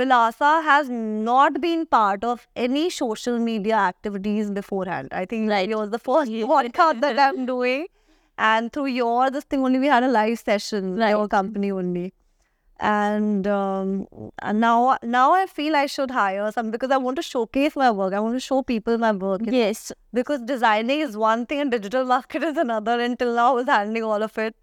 vilasa 0.00 0.50
has 0.64 0.88
not 0.90 1.60
been 1.60 1.84
part 1.86 2.24
of 2.24 2.46
any 2.56 2.88
social 2.90 3.38
media 3.38 3.76
activities 3.76 4.50
beforehand 4.50 5.08
i 5.12 5.24
think 5.24 5.50
Right. 5.50 5.68
yours 5.68 5.90
the 5.90 5.98
first 5.98 6.30
podcast 6.52 7.00
that 7.02 7.18
i'm 7.18 7.44
doing 7.46 7.86
and 8.38 8.72
through 8.72 8.86
your 8.86 9.30
this 9.30 9.44
thing 9.44 9.64
only 9.68 9.78
we 9.78 9.86
had 9.96 10.02
a 10.02 10.08
live 10.08 10.38
session 10.38 10.96
Right. 10.96 11.10
your 11.10 11.28
company 11.28 11.70
only 11.70 12.12
and 12.80 13.46
um, 13.46 14.06
and 14.42 14.60
now 14.60 14.96
now 15.02 15.32
i 15.32 15.46
feel 15.46 15.76
i 15.76 15.86
should 15.86 16.10
hire 16.10 16.50
some 16.50 16.70
because 16.70 16.90
i 16.90 16.96
want 16.96 17.16
to 17.16 17.22
showcase 17.22 17.76
my 17.76 17.90
work 17.90 18.12
i 18.12 18.18
want 18.24 18.34
to 18.34 18.40
show 18.40 18.62
people 18.62 18.98
my 18.98 19.12
work 19.12 19.42
Yes. 19.44 19.92
because 20.12 20.40
designing 20.40 21.00
is 21.00 21.16
one 21.16 21.44
thing 21.46 21.60
and 21.60 21.70
digital 21.70 22.04
market 22.04 22.42
is 22.42 22.56
another. 22.56 22.98
Until 23.00 23.34
now, 23.34 23.50
I 23.50 23.52
was 23.52 23.66
handling 23.66 24.02
all 24.04 24.22
of 24.22 24.36
it. 24.38 24.56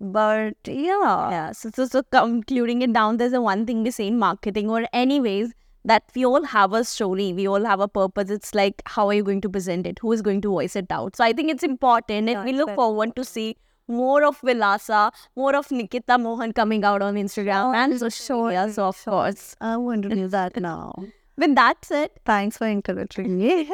But 0.00 0.54
yeah, 0.64 1.30
Yeah. 1.30 1.52
So, 1.52 1.70
so, 1.74 1.86
so 1.86 2.02
concluding 2.02 2.82
it 2.82 2.92
down, 2.92 3.16
there's 3.16 3.32
a 3.32 3.40
one 3.40 3.66
thing 3.66 3.82
we 3.82 3.90
say 3.90 4.06
in 4.06 4.18
marketing 4.18 4.70
or 4.70 4.86
anyways, 4.92 5.52
that 5.84 6.04
we 6.14 6.24
all 6.24 6.44
have 6.44 6.72
a 6.72 6.84
story, 6.84 7.32
we 7.32 7.48
all 7.48 7.64
have 7.64 7.80
a 7.80 7.88
purpose. 7.88 8.30
It's 8.30 8.54
like, 8.54 8.82
how 8.86 9.08
are 9.08 9.14
you 9.14 9.22
going 9.22 9.40
to 9.40 9.48
present 9.48 9.86
it? 9.86 9.98
Who 10.00 10.12
is 10.12 10.22
going 10.22 10.40
to 10.42 10.50
voice 10.50 10.76
it 10.76 10.86
out? 10.90 11.16
So 11.16 11.24
I 11.24 11.32
think 11.32 11.50
it's 11.50 11.62
important, 11.62 12.28
and 12.28 12.28
Yeah, 12.28 12.44
we 12.44 12.52
look 12.52 12.74
forward 12.74 13.16
to 13.16 13.24
see 13.24 13.56
more 13.88 14.24
of 14.24 14.40
Vilasa, 14.40 15.10
more 15.34 15.56
of 15.56 15.68
Nikieta 15.68 16.20
Mohan 16.20 16.52
coming 16.52 16.84
out 16.84 17.00
on 17.00 17.14
Instagram 17.14 17.70
oh, 17.70 17.74
and 17.74 17.98
social 17.98 18.44
media. 18.44 18.70
So 18.70 18.88
of 18.88 19.02
course, 19.04 19.56
I 19.60 19.76
want 19.78 20.02
to 20.02 20.10
do 20.10 20.28
that 20.28 20.60
now. 20.60 20.92
with 21.36 21.54
that 21.54 21.84
said, 21.84 22.10
Thanks 22.24 22.58
for 22.58 22.66
encouraging 22.66 23.38
me. 23.38 23.70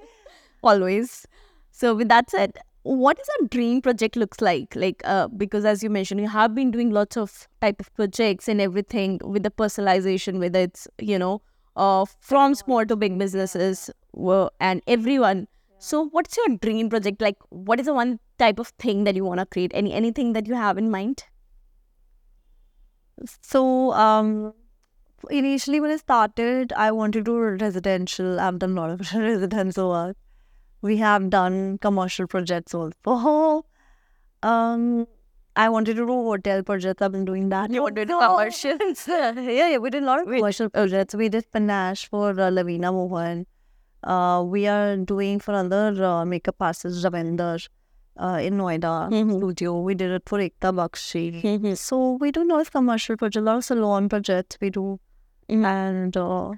always. 0.62 1.26
So 1.70 1.94
with 1.94 2.08
that 2.08 2.30
said, 2.30 2.58
what 2.82 3.18
is 3.20 3.28
a 3.40 3.48
dream 3.48 3.80
project 3.80 4.16
looks 4.16 4.40
like? 4.40 4.74
Like 4.74 5.02
uh, 5.04 5.28
because 5.28 5.64
as 5.64 5.82
you 5.82 5.90
mentioned, 5.90 6.20
you 6.20 6.28
have 6.28 6.54
been 6.54 6.70
doing 6.70 6.90
lots 6.90 7.16
of 7.16 7.48
type 7.60 7.80
of 7.80 7.94
projects 7.94 8.48
and 8.48 8.60
everything 8.60 9.20
with 9.24 9.42
the 9.42 9.50
personalization, 9.50 10.38
whether 10.38 10.60
it's 10.60 10.88
you 11.00 11.18
know, 11.18 11.42
uh, 11.76 12.04
from 12.20 12.54
small 12.54 12.84
to 12.86 12.96
big 12.96 13.18
businesses, 13.18 13.90
and 14.60 14.82
everyone. 14.86 15.48
So 15.78 16.08
what's 16.10 16.36
your 16.36 16.56
dream 16.58 16.88
project? 16.90 17.20
Like 17.20 17.38
what 17.50 17.80
is 17.80 17.86
the 17.86 17.94
one 17.94 18.18
type 18.38 18.58
of 18.58 18.68
thing 18.78 19.04
that 19.04 19.14
you 19.14 19.24
want 19.24 19.40
to 19.40 19.46
create? 19.46 19.70
Any 19.74 19.92
anything 19.92 20.32
that 20.32 20.46
you 20.46 20.54
have 20.54 20.78
in 20.78 20.90
mind? 20.90 21.24
So, 23.40 23.92
um, 23.92 24.54
initially 25.30 25.80
when 25.80 25.90
I 25.90 25.96
started, 25.96 26.72
I 26.72 26.90
wanted 26.90 27.24
to 27.24 27.32
do 27.32 27.38
residential. 27.38 28.40
I've 28.40 28.58
done 28.58 28.76
a 28.76 28.80
lot 28.80 28.90
of 28.90 29.12
residential 29.14 29.90
work. 29.90 30.16
We 30.82 30.96
have 30.98 31.30
done 31.30 31.78
commercial 31.78 32.26
projects 32.26 32.74
also. 32.74 33.64
Um, 34.44 35.06
I 35.54 35.68
wanted 35.68 35.94
to 35.96 36.04
do 36.04 36.14
hotel 36.28 36.64
projects. 36.64 37.00
I've 37.00 37.12
been 37.12 37.24
doing 37.24 37.48
that. 37.50 37.70
You 37.70 37.82
want 37.82 37.94
to 37.94 38.04
commercials? 38.22 39.06
yeah, 39.08 39.30
yeah, 39.38 39.76
we 39.78 39.88
did 39.90 40.02
a 40.02 40.06
lot 40.06 40.20
of 40.22 40.26
commercial 40.26 40.68
projects. 40.68 41.14
We 41.14 41.28
did 41.28 41.44
Panache 41.52 42.08
for 42.08 42.30
uh, 42.30 42.50
Lavina 42.50 42.90
Mohan. 42.90 43.46
Uh, 44.02 44.42
we 44.44 44.66
are 44.66 44.96
doing 44.96 45.38
for 45.38 45.54
another 45.54 46.04
uh, 46.04 46.24
makeup 46.24 46.56
artist, 46.58 47.04
Ravinder, 47.04 47.68
uh, 48.16 48.40
in 48.42 48.54
Noida 48.58 49.08
Mhm. 49.12 49.36
studio. 49.36 49.78
We 49.80 49.94
did 49.94 50.10
it 50.10 50.22
for 50.26 50.38
Ekta 50.40 50.72
Bakshi. 50.80 51.40
Mhm. 51.40 51.76
So 51.78 52.14
we 52.14 52.32
do 52.32 52.42
a 52.42 52.48
lot 52.52 52.60
of 52.62 52.72
commercial 52.72 53.16
projects, 53.16 53.42
a 53.42 53.44
lot 53.52 53.58
of 53.58 53.64
salon 53.64 54.08
projects 54.08 54.58
we 54.60 54.70
do. 54.70 54.98
Mhm. 55.48 55.64
And 55.64 56.16
uh, 56.16 56.50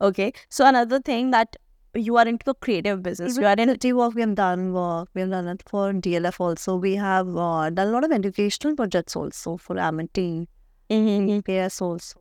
okay. 0.00 0.32
So 0.48 0.66
another 0.66 1.00
thing 1.00 1.30
that 1.32 1.56
you 1.94 2.16
are 2.16 2.26
into 2.26 2.44
the 2.44 2.54
creative 2.54 3.02
business. 3.02 3.36
You 3.36 3.46
are 3.46 3.54
in 3.54 3.68
city 3.68 3.92
work 3.92 4.14
we 4.14 4.20
have 4.22 4.34
done 4.34 4.72
work. 4.72 5.08
We 5.14 5.22
have 5.22 5.30
done 5.30 5.48
it 5.48 5.62
for 5.66 5.92
DLF 5.92 6.40
also. 6.40 6.76
We 6.76 6.94
have 6.96 7.36
uh, 7.36 7.70
done 7.70 7.88
a 7.88 7.90
lot 7.90 8.04
of 8.04 8.12
educational 8.12 8.76
projects 8.76 9.16
also 9.16 9.56
for 9.56 9.78
Amity, 9.78 10.48
Mhm. 10.90 11.44
PS 11.44 11.80
also. 11.82 12.20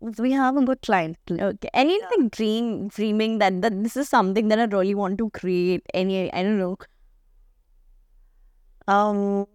We 0.00 0.32
have 0.32 0.56
a 0.56 0.62
good 0.64 0.82
client. 0.82 1.16
Okay. 1.30 1.70
Anything 1.72 2.28
dream 2.28 2.88
dreaming 2.88 3.38
that, 3.38 3.62
that 3.62 3.82
this 3.82 3.96
is 3.96 4.08
something 4.08 4.48
that 4.48 4.58
I 4.60 4.64
really 4.64 4.94
want 4.94 5.18
to 5.18 5.30
create. 5.30 5.82
Any 5.94 6.32
I 6.32 6.42
don't 6.42 6.58
know. 6.58 6.76
Um, 8.88 9.46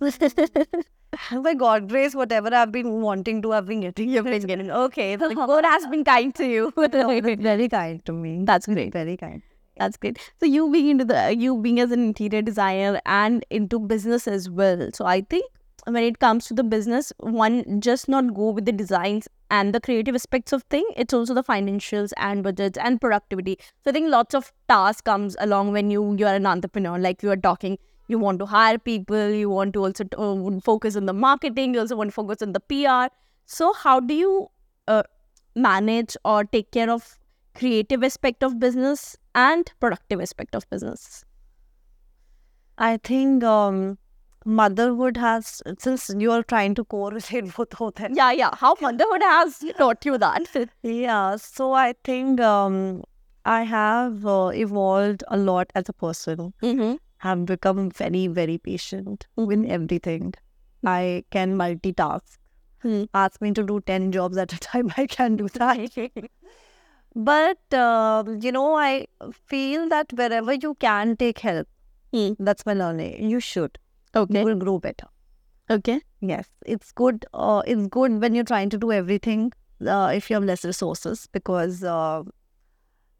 by 1.42 1.54
God 1.54 1.88
grace, 1.88 2.14
whatever 2.14 2.54
I've 2.54 2.72
been 2.72 3.02
wanting 3.02 3.42
to, 3.42 3.52
I've 3.52 3.66
been 3.66 3.80
getting. 3.80 4.08
You've 4.08 4.24
been 4.24 4.46
getting 4.46 4.70
okay. 4.70 5.16
The 5.16 5.34
God 5.34 5.64
has 5.64 5.86
been 5.86 6.04
kind 6.04 6.34
to 6.36 6.46
you. 6.46 6.72
very 6.76 7.68
kind 7.68 8.04
to 8.06 8.12
me. 8.12 8.44
That's 8.44 8.66
great. 8.66 8.92
Very 8.92 9.16
kind. 9.16 9.42
That's 9.76 9.96
great. 9.96 10.18
So 10.40 10.46
you 10.46 10.70
being 10.70 10.88
into 10.88 11.04
the 11.04 11.34
you 11.36 11.56
being 11.58 11.80
as 11.80 11.90
an 11.90 12.02
interior 12.02 12.42
designer 12.42 13.00
and 13.06 13.44
into 13.50 13.78
business 13.78 14.26
as 14.26 14.48
well. 14.48 14.90
So 14.94 15.04
I 15.04 15.22
think 15.22 15.44
when 15.84 16.04
it 16.04 16.18
comes 16.18 16.46
to 16.46 16.54
the 16.54 16.62
business, 16.62 17.12
one 17.18 17.80
just 17.80 18.08
not 18.08 18.34
go 18.34 18.50
with 18.50 18.64
the 18.64 18.72
designs 18.72 19.28
and 19.50 19.74
the 19.74 19.80
creative 19.80 20.14
aspects 20.14 20.52
of 20.52 20.62
thing. 20.64 20.86
It's 20.96 21.12
also 21.12 21.34
the 21.34 21.42
financials 21.42 22.12
and 22.16 22.42
budgets 22.42 22.78
and 22.78 23.00
productivity. 23.00 23.58
So 23.84 23.90
I 23.90 23.92
think 23.92 24.08
lots 24.08 24.34
of 24.34 24.52
tasks 24.68 25.02
comes 25.02 25.36
along 25.40 25.72
when 25.72 25.90
you 25.90 26.14
you 26.16 26.26
are 26.26 26.34
an 26.34 26.46
entrepreneur. 26.46 26.98
Like 26.98 27.22
you 27.22 27.30
are 27.30 27.36
talking, 27.36 27.78
you 28.12 28.18
want 28.26 28.38
to 28.44 28.46
hire 28.52 28.78
people, 28.90 29.30
you 29.40 29.50
want 29.50 29.74
to 29.78 29.84
also 29.88 30.04
uh, 30.26 30.60
focus 30.68 30.96
on 31.02 31.06
the 31.06 31.16
marketing, 31.24 31.74
you 31.74 31.80
also 31.80 31.96
want 31.96 32.10
to 32.14 32.14
focus 32.20 32.42
on 32.48 32.52
the 32.52 32.60
PR. 32.60 33.12
So 33.56 33.72
how 33.72 33.98
do 34.12 34.14
you 34.14 34.36
uh, 34.86 35.02
manage 35.56 36.16
or 36.24 36.44
take 36.44 36.70
care 36.70 36.90
of 36.90 37.18
creative 37.54 38.02
aspect 38.12 38.42
of 38.42 38.58
business 38.60 39.16
and 39.34 39.70
productive 39.80 40.20
aspect 40.20 40.54
of 40.54 40.68
business 40.70 41.24
I 42.78 42.96
think 42.96 43.44
um, 43.44 43.98
motherhood 44.44 45.16
has, 45.18 45.62
since 45.78 46.10
you 46.18 46.32
are 46.32 46.42
trying 46.42 46.74
to 46.76 46.84
correlate 46.84 47.54
both 47.56 47.80
of 47.80 47.94
them. 47.94 48.14
yeah 48.14 48.32
yeah 48.32 48.50
how 48.54 48.74
motherhood 48.80 49.22
has 49.22 49.62
taught 49.78 50.04
you 50.04 50.18
that 50.18 50.48
Yeah, 50.82 51.36
so 51.36 51.72
I 51.72 51.94
think 52.04 52.40
um, 52.40 53.04
I 53.44 53.62
have 53.62 54.26
uh, 54.26 54.50
evolved 54.54 55.24
a 55.28 55.36
lot 55.36 55.70
as 55.74 55.88
a 55.88 55.92
person. 55.92 56.54
mm-hmm. 56.62 56.94
Have 57.22 57.44
become 57.46 57.90
very, 57.90 58.26
very 58.26 58.58
patient 58.58 59.26
with 59.36 59.64
everything. 59.76 60.34
I 60.84 61.24
can 61.30 61.56
multitask. 61.56 62.38
Hmm. 62.82 63.04
Ask 63.14 63.40
me 63.40 63.52
to 63.52 63.62
do 63.62 63.80
10 63.80 64.10
jobs 64.12 64.36
at 64.36 64.52
a 64.52 64.58
time, 64.58 64.92
I 64.96 65.06
can 65.06 65.36
do 65.36 65.48
that. 65.48 66.10
But, 67.14 67.74
um, 67.74 68.40
you 68.40 68.52
know, 68.52 68.74
I 68.74 69.06
feel 69.32 69.88
that 69.90 70.12
wherever 70.14 70.54
you 70.54 70.74
can 70.86 71.16
take 71.16 71.38
help, 71.40 71.68
Hmm. 72.12 72.32
that's 72.38 72.66
my 72.66 72.74
learning. 72.74 73.30
You 73.30 73.40
should. 73.40 73.78
You 74.14 74.22
okay 74.22 74.44
will 74.44 74.56
grow 74.56 74.78
better. 74.78 75.06
okay 75.70 76.00
Yes, 76.20 76.48
it's 76.66 76.92
good. 76.92 77.24
Uh, 77.32 77.62
it's 77.66 77.86
good 77.88 78.20
when 78.20 78.34
you're 78.34 78.44
trying 78.52 78.70
to 78.70 78.78
do 78.78 78.92
everything. 78.92 79.52
Uh, 79.86 80.12
if 80.14 80.30
you 80.30 80.34
have 80.36 80.44
less 80.44 80.64
resources, 80.64 81.28
because 81.32 81.82
uh, 81.84 82.22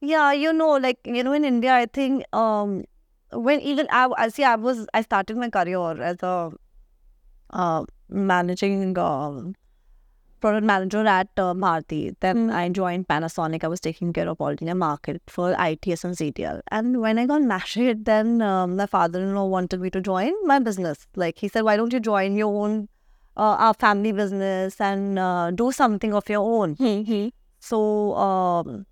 yeah, 0.01 0.33
you 0.33 0.53
know, 0.53 0.77
like 0.77 0.99
you 1.05 1.23
know, 1.23 1.33
in 1.33 1.45
India, 1.45 1.75
I 1.75 1.87
think 1.87 2.25
um, 2.35 2.85
when 3.33 3.61
even 3.61 3.87
I, 3.91 4.29
see, 4.29 4.45
I 4.45 4.57
was 4.57 4.87
I 4.95 5.03
started 5.03 5.37
my 5.37 5.51
career 5.51 6.03
as 6.03 6.23
a 6.23 6.53
uh, 7.51 7.85
managing 8.09 8.97
um, 8.99 9.55
product 10.41 10.67
manager 10.67 11.07
at 11.07 11.29
uh, 11.37 11.55
Bharti. 11.55 12.15
Then 12.21 12.49
Mm. 12.49 12.55
I 12.55 12.69
joined 12.69 13.09
Panasonic. 13.09 13.65
I 13.65 13.69
was 13.69 13.81
taking 13.81 14.12
care 14.12 14.29
of 14.29 14.41
all 14.41 14.49
India 14.51 14.75
market 14.75 15.23
for 15.29 15.53
ITS 15.59 16.05
and 16.05 16.17
CTL. 16.17 16.61
And 16.71 17.01
when 17.01 17.19
I 17.19 17.27
got 17.27 17.43
married, 17.43 18.05
then 18.05 18.43
um, 18.43 18.77
my 18.77 18.87
father-in-law 18.87 19.47
wanted 19.47 19.81
me 19.81 19.91
to 19.91 20.01
join 20.01 20.33
my 20.45 20.59
business. 20.59 21.07
Like 21.17 21.39
he 21.39 21.49
said, 21.49 21.62
why 21.62 21.77
don't 21.77 21.93
you 21.93 22.01
join 22.01 22.37
your 22.37 22.53
own, 22.65 22.89
uh, 23.37 23.57
our 23.67 23.75
family 23.75 24.12
business 24.12 24.81
and 24.81 25.19
uh, 25.19 25.51
do 25.53 25.71
something 25.73 26.12
of 26.15 26.29
your 26.29 26.41
own? 26.41 26.77
mm-hmm. 26.77 27.29
So, 27.61 28.15
um, 28.17 28.87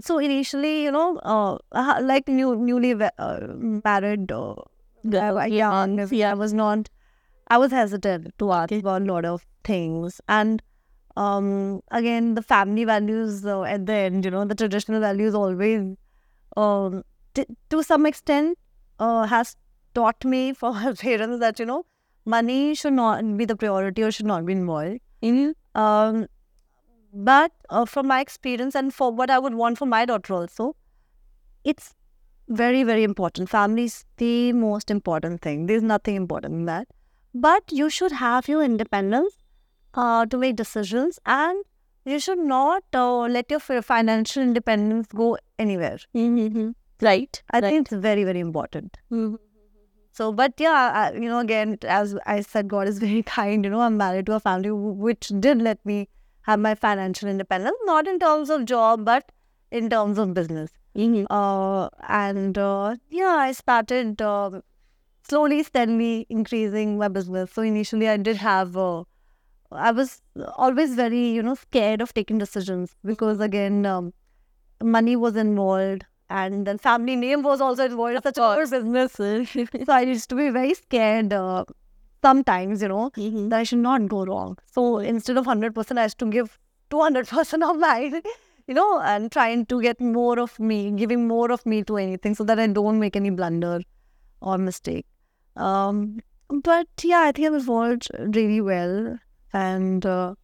so 0.00 0.18
initially, 0.18 0.82
you 0.84 0.90
know, 0.92 1.18
uh, 1.18 1.58
uh, 1.72 2.00
like 2.02 2.28
new, 2.28 2.54
newly 2.56 2.94
uh, 2.94 3.38
married, 3.84 4.30
uh, 4.32 4.54
I, 5.12 5.46
yeah, 5.46 5.86
yeah 6.10 6.30
I 6.30 6.34
was 6.34 6.52
not. 6.52 6.88
I 7.48 7.58
was 7.58 7.72
hesitant 7.72 8.32
to 8.38 8.52
ask 8.52 8.70
about 8.72 9.02
a 9.02 9.04
lot 9.04 9.24
of 9.24 9.44
things, 9.64 10.20
and 10.28 10.62
um, 11.16 11.80
again, 11.90 12.34
the 12.34 12.42
family 12.42 12.84
values 12.84 13.44
uh, 13.44 13.62
at 13.62 13.86
the 13.86 13.92
end, 13.94 14.24
you 14.24 14.30
know, 14.30 14.44
the 14.44 14.54
traditional 14.54 15.00
values 15.00 15.34
always, 15.34 15.82
um, 16.56 17.02
t- 17.34 17.46
to 17.70 17.82
some 17.82 18.06
extent, 18.06 18.58
uh, 18.98 19.26
has 19.26 19.56
taught 19.94 20.24
me 20.24 20.52
for 20.60 20.72
my 20.72 20.92
parents 20.92 21.40
that 21.40 21.58
you 21.58 21.66
know, 21.66 21.84
money 22.24 22.74
should 22.74 22.92
not 22.92 23.36
be 23.36 23.44
the 23.44 23.56
priority 23.56 24.02
or 24.02 24.10
should 24.10 24.26
not 24.26 24.46
be 24.46 24.52
involved. 24.52 25.00
Mhm. 25.22 25.54
Um, 25.74 26.26
but 27.12 27.52
uh, 27.68 27.84
from 27.84 28.06
my 28.06 28.20
experience 28.20 28.74
and 28.74 28.92
for 28.94 29.10
what 29.12 29.30
I 29.30 29.38
would 29.38 29.54
want 29.54 29.78
for 29.78 29.86
my 29.86 30.04
daughter 30.04 30.34
also, 30.34 30.76
it's 31.64 31.94
very, 32.48 32.82
very 32.82 33.04
important. 33.04 33.48
Family 33.48 33.84
is 33.84 34.04
the 34.16 34.52
most 34.52 34.90
important 34.90 35.40
thing. 35.40 35.66
There's 35.66 35.82
nothing 35.82 36.16
important 36.16 36.54
in 36.54 36.64
that. 36.66 36.88
But 37.34 37.62
you 37.70 37.90
should 37.90 38.12
have 38.12 38.48
your 38.48 38.62
independence 38.62 39.36
uh, 39.94 40.26
to 40.26 40.36
make 40.36 40.56
decisions 40.56 41.18
and 41.26 41.64
you 42.04 42.18
should 42.18 42.38
not 42.38 42.82
uh, 42.94 43.20
let 43.26 43.50
your 43.50 43.60
financial 43.60 44.42
independence 44.42 45.06
go 45.14 45.38
anywhere. 45.58 45.98
Mhm. 46.14 46.74
right 47.02 47.42
I 47.50 47.60
right. 47.60 47.68
think 47.70 47.86
it's 47.86 48.00
very, 48.08 48.24
very 48.24 48.40
important. 48.40 48.96
Mhm. 49.12 49.38
So, 50.12 50.32
but 50.32 50.54
yeah, 50.58 50.90
I, 50.94 51.12
you 51.14 51.28
know, 51.28 51.38
again, 51.38 51.78
as 51.86 52.16
I 52.26 52.40
said, 52.40 52.68
God 52.68 52.88
is 52.88 52.98
very 52.98 53.22
kind. 53.34 53.64
You 53.64 53.70
know, 53.70 53.80
I'm 53.80 53.96
married 53.96 54.26
to 54.26 54.34
a 54.34 54.40
family 54.40 54.70
which 54.70 55.28
did 55.40 55.62
let 55.62 55.84
me 55.86 56.08
have 56.42 56.60
my 56.60 56.74
financial 56.74 57.28
independence, 57.28 57.76
not 57.84 58.06
in 58.06 58.18
terms 58.18 58.50
of 58.50 58.64
job, 58.64 59.04
but 59.04 59.30
in 59.70 59.88
terms 59.90 60.18
of 60.18 60.34
business. 60.34 60.70
Mhm. 60.96 61.26
Uh, 61.30 61.88
and 62.08 62.58
uh, 62.58 62.96
yeah, 63.10 63.36
I 63.48 63.52
started 63.52 64.20
uh, 64.22 64.60
slowly, 65.28 65.62
steadily 65.62 66.26
increasing 66.28 66.98
my 66.98 67.08
business. 67.08 67.52
So 67.52 67.62
initially, 67.62 68.08
I 68.08 68.16
did 68.16 68.36
have, 68.38 68.76
uh, 68.76 69.04
I 69.72 69.92
was 69.92 70.22
always 70.56 70.94
very, 70.94 71.28
you 71.30 71.42
know, 71.42 71.54
scared 71.54 72.00
of 72.00 72.14
taking 72.14 72.38
decisions 72.38 72.96
because 73.04 73.40
again, 73.40 73.86
um, 73.86 74.12
money 74.82 75.16
was 75.16 75.36
involved. 75.36 76.06
And 76.30 76.66
then 76.66 76.78
family 76.78 77.16
name 77.16 77.42
was 77.42 77.60
also 77.60 77.84
involved. 77.86 78.22
Such 78.22 78.38
a 78.38 78.54
good 78.56 78.70
business. 78.70 79.12
so 79.86 79.92
I 79.92 80.02
used 80.02 80.28
to 80.30 80.36
be 80.36 80.50
very 80.50 80.74
scared. 80.74 81.32
Sometimes, 82.22 82.82
you 82.82 82.88
know, 82.88 83.10
Mhm. 83.16 83.48
that 83.50 83.60
I 83.60 83.62
should 83.62 83.78
not 83.78 84.08
go 84.08 84.24
wrong. 84.24 84.56
So 84.66 84.98
instead 84.98 85.36
of 85.38 85.46
100%, 85.46 85.98
I 85.98 86.02
have 86.02 86.16
to 86.18 86.26
give 86.26 86.58
200% 86.90 87.62
of 87.70 87.78
mine, 87.78 88.20
you 88.66 88.74
know, 88.74 89.00
and 89.00 89.30
trying 89.32 89.66
to 89.66 89.80
get 89.80 90.00
more 90.00 90.38
of 90.38 90.58
me, 90.60 90.90
giving 90.90 91.26
more 91.28 91.50
of 91.50 91.64
me 91.66 91.82
to 91.84 91.96
anything 91.96 92.34
so 92.34 92.44
that 92.44 92.58
I 92.58 92.66
don't 92.66 92.98
make 93.00 93.16
any 93.16 93.30
blunder 93.30 93.80
or 94.40 94.58
mistake. 94.58 95.06
Um, 95.56 96.20
but 96.48 96.88
yeah, 97.02 97.20
I 97.20 97.32
think 97.32 97.48
I've 97.48 97.54
evolved 97.62 98.08
really 98.18 98.60
well. 98.60 99.18
And 99.52 100.04
uh, 100.06 100.34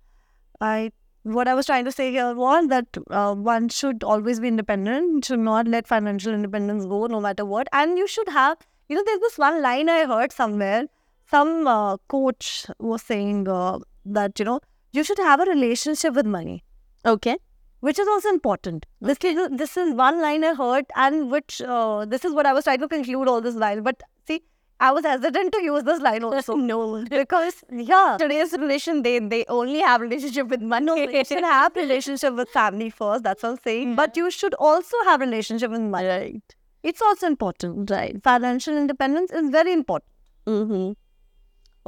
I, 0.60 0.92
what 1.24 1.48
I 1.48 1.54
was 1.54 1.66
trying 1.66 1.84
to 1.84 1.92
say 1.92 2.10
here 2.10 2.34
was 2.34 2.68
that 2.68 2.86
uh, 3.10 3.34
one 3.34 3.68
should 3.68 4.04
always 4.04 4.40
be 4.40 4.48
independent, 4.48 5.24
should 5.26 5.40
not 5.40 5.66
let 5.68 5.86
financial 5.86 6.32
independence 6.32 6.86
go 6.86 7.06
no 7.06 7.20
matter 7.20 7.44
what. 7.44 7.68
And 7.72 7.98
you 7.98 8.06
should 8.06 8.28
have, 8.28 8.58
you 8.88 8.96
know, 8.96 9.02
there's 9.04 9.20
this 9.20 9.38
one 9.38 9.62
line 9.62 9.88
I 9.88 10.06
heard 10.06 10.32
somewhere. 10.32 10.86
Some 11.30 11.66
uh, 11.66 11.96
coach 12.08 12.66
was 12.78 13.02
saying 13.02 13.48
uh, 13.48 13.78
that, 14.04 14.38
you 14.38 14.44
know, 14.44 14.60
you 14.92 15.04
should 15.04 15.18
have 15.18 15.40
a 15.40 15.44
relationship 15.44 16.14
with 16.14 16.26
money 16.26 16.62
Okay. 17.04 17.36
which 17.80 17.98
is 17.98 18.08
also 18.08 18.28
important. 18.30 18.86
This 19.00 19.18
is 19.22 19.48
this 19.62 19.76
is 19.76 19.94
one 19.94 20.20
line 20.20 20.44
I 20.44 20.54
heard, 20.54 20.86
and 20.96 21.30
which 21.30 21.60
uh, 21.62 22.04
this 22.06 22.24
is 22.24 22.32
what 22.32 22.46
I 22.46 22.52
was 22.52 22.64
trying 22.64 22.80
to 22.80 22.88
conclude 22.88 23.28
all 23.28 23.40
this 23.40 23.54
line. 23.64 23.82
But 23.82 24.02
see, 24.26 24.38
I 24.80 24.92
was 24.92 25.04
hesitant 25.04 25.52
to 25.56 25.62
use 25.62 25.84
this 25.84 26.00
line 26.00 26.24
also 26.24 26.54
no. 26.70 27.04
because 27.04 27.62
yeah, 27.70 28.16
Today's 28.18 28.52
relation, 28.64 29.02
they 29.02 29.14
they 29.34 29.44
only 29.60 29.80
have 29.80 30.00
relationship 30.00 30.48
with 30.56 30.62
money. 30.74 30.98
you 31.18 31.24
should 31.24 31.44
have 31.44 31.76
relationship 31.76 32.34
with 32.42 32.48
family 32.58 32.90
first. 32.90 33.22
That's 33.24 33.42
what 33.42 33.50
I'm 33.50 33.58
saying. 33.70 33.94
But 34.02 34.16
you 34.16 34.30
should 34.30 34.54
also 34.54 34.96
have 35.10 35.20
relationship 35.20 35.70
with 35.78 35.80
money. 35.96 36.08
right. 36.08 36.56
It's 36.82 37.02
also 37.02 37.26
important. 37.26 37.90
Right. 37.90 38.22
Financial 38.22 38.76
independence 38.84 39.32
is 39.32 39.50
very 39.50 39.72
important, 39.72 40.12
Mm-hmm. 40.46 40.92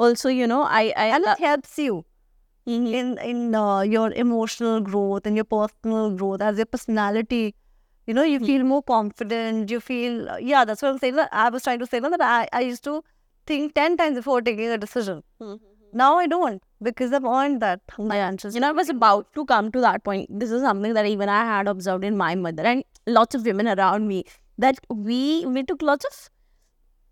Also, 0.07 0.31
you 0.40 0.47
know, 0.52 0.62
I 0.81 0.83
I 1.05 1.07
and 1.17 1.25
it 1.35 1.40
helps 1.49 1.78
you 1.85 1.95
Mhm. 2.73 2.88
in 3.00 3.09
in 3.31 3.38
uh, 3.61 3.81
your 3.93 4.09
emotional 4.25 4.81
growth 4.88 5.28
and 5.31 5.40
your 5.40 5.47
personal 5.55 6.11
growth. 6.23 6.43
As 6.49 6.59
your 6.62 6.67
personality 6.76 7.45
you 8.11 8.14
know 8.19 8.23
you 8.33 8.38
feel 8.49 8.62
more 8.73 8.83
confident. 8.90 9.73
You 9.76 9.81
feel 9.87 10.28
uh, 10.35 10.37
yeah 10.50 10.64
that's 10.69 10.83
what 10.87 10.90
i'm 10.93 10.99
saying. 11.05 11.17
That 11.21 11.33
i 11.45 11.49
was 11.57 11.67
trying 11.69 11.81
to 11.85 11.88
say 11.95 12.00
that 12.05 12.23
I, 12.28 12.37
I 12.61 12.61
used 12.69 12.85
to 12.90 12.95
think 13.52 13.75
10 13.81 13.97
times 14.02 14.21
before 14.21 14.38
taking 14.50 14.71
a 14.76 14.78
decision. 14.85 15.23
Now 16.02 16.09
i 16.23 16.26
don't 16.35 16.62
because 16.88 17.12
i've 17.19 17.28
earned 17.35 17.62
that 17.67 17.81
financial 17.99 18.55
You 18.57 18.61
know, 18.64 18.69
I 18.75 18.76
was 18.78 18.90
about 18.95 19.28
to 19.40 19.45
come 19.52 19.71
to 19.76 19.81
that 19.87 20.05
point. 20.09 20.38
This 20.45 20.50
is 20.59 20.62
something 20.69 20.95
that 20.99 21.07
even 21.12 21.31
I 21.37 21.45
had 21.52 21.71
observed 21.75 22.05
in 22.12 22.19
my 22.23 22.31
mother 22.47 22.67
and 22.73 22.85
lots 23.19 23.38
of 23.40 23.47
women 23.52 23.71
around 23.75 24.09
me 24.14 24.19
that 24.67 24.81
we 25.09 25.21
we 25.57 25.64
took 25.73 25.87
lots 25.90 26.11
of 26.12 26.19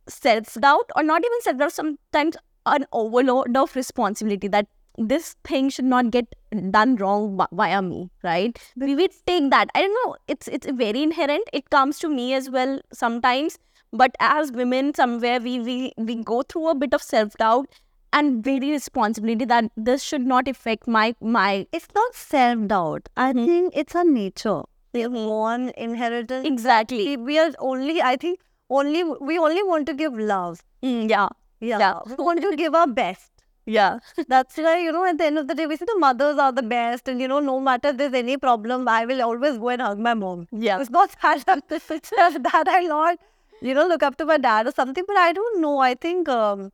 self 0.09 0.55
doubt 0.67 0.91
or 0.97 1.03
not 1.03 1.25
even 1.31 1.41
self 1.49 1.59
doubt. 1.65 1.73
Sometimes 1.73 2.37
an 2.67 2.87
overload 2.93 3.57
of 3.57 3.75
responsibility 3.77 4.49
that 4.49 4.67
this 4.99 5.37
thing 5.45 5.69
should 5.69 5.85
not 5.85 6.11
get 6.11 6.35
done 6.71 6.97
wrong 6.97 7.39
via 7.53 7.83
me, 7.83 8.11
right? 8.23 8.59
We 8.77 8.95
would 8.95 9.13
take 9.27 9.51
that. 9.51 9.69
I 9.75 9.83
don't 9.83 9.97
know. 10.05 10.17
It's 10.27 10.49
it's 10.49 10.67
very 10.71 11.03
inherent. 11.03 11.49
It 11.53 11.71
comes 11.71 11.99
to 12.01 12.09
me 12.09 12.33
as 12.35 12.51
well 12.51 12.81
sometimes. 12.93 13.59
But 13.93 14.15
as 14.21 14.53
women, 14.53 14.95
somewhere 14.95 15.41
we 15.41 15.61
we 15.61 15.93
we 15.97 16.17
go 16.17 16.43
through 16.43 16.69
a 16.71 16.75
bit 16.75 16.95
of 16.95 17.03
self 17.03 17.35
doubt 17.35 17.67
and 18.13 18.43
very 18.45 18.71
responsibility 18.71 19.45
that 19.45 19.71
this 19.77 20.03
should 20.03 20.27
not 20.27 20.49
affect 20.49 20.87
my 20.89 21.15
my 21.21 21.67
it's 21.79 21.89
not 21.95 22.15
self-doubt 22.15 23.09
i 23.17 23.33
Mhm. 23.33 23.47
think 23.49 23.77
it's 23.83 23.97
a 24.03 24.05
nature 24.11 24.61
we 24.95 25.01
have 25.07 25.17
one 25.33 25.67
inheritance 25.87 26.47
exactly 26.51 27.17
we 27.31 27.39
are 27.45 27.51
only 27.71 27.97
i 28.11 28.15
think 28.25 28.41
only 28.81 29.03
we 29.31 29.39
only 29.49 29.63
want 29.73 29.87
to 29.93 29.95
give 30.05 30.23
love 30.33 30.63
Mm, 30.83 31.11
yeah 31.11 31.29
yeah, 31.61 31.79
Yeah. 31.79 31.99
we 32.07 32.15
want 32.25 32.41
to 32.43 32.57
give 32.57 32.75
our 32.75 32.87
best 32.87 33.31
yeah 33.75 33.99
That's 34.29 34.57
why, 34.57 34.79
you 34.81 34.93
know, 34.93 35.05
at 35.05 35.19
the 35.19 35.25
end 35.25 35.39
of 35.39 35.49
the 35.49 35.55
day, 35.55 35.67
we 35.67 35.77
say 35.77 35.85
the 35.87 35.97
mothers 35.99 36.39
are 36.39 36.53
the 36.53 36.63
best. 36.63 37.09
And, 37.09 37.21
you 37.21 37.27
know, 37.27 37.41
no 37.41 37.59
matter 37.59 37.89
if 37.89 37.97
there's 37.97 38.13
any 38.15 38.37
problem, 38.37 38.87
I 38.89 39.05
will 39.07 39.23
always 39.23 39.59
go 39.59 39.71
and 39.71 39.83
hug 39.83 39.99
my 39.99 40.15
mom. 40.15 40.47
yeah 40.53 40.79
It's 40.81 40.89
not 40.91 41.11
that, 41.23 41.65
that 41.69 42.69
I'll 42.69 42.89
not, 42.89 43.19
you 43.61 43.75
know, 43.75 43.87
look 43.89 44.05
up 44.05 44.17
to 44.19 44.25
my 44.25 44.37
dad 44.37 44.69
or 44.69 44.71
something. 44.71 45.03
But 45.09 45.17
I 45.17 45.33
don't 45.33 45.61
know. 45.61 45.79
I 45.79 45.95
think 45.95 46.29
um, 46.29 46.71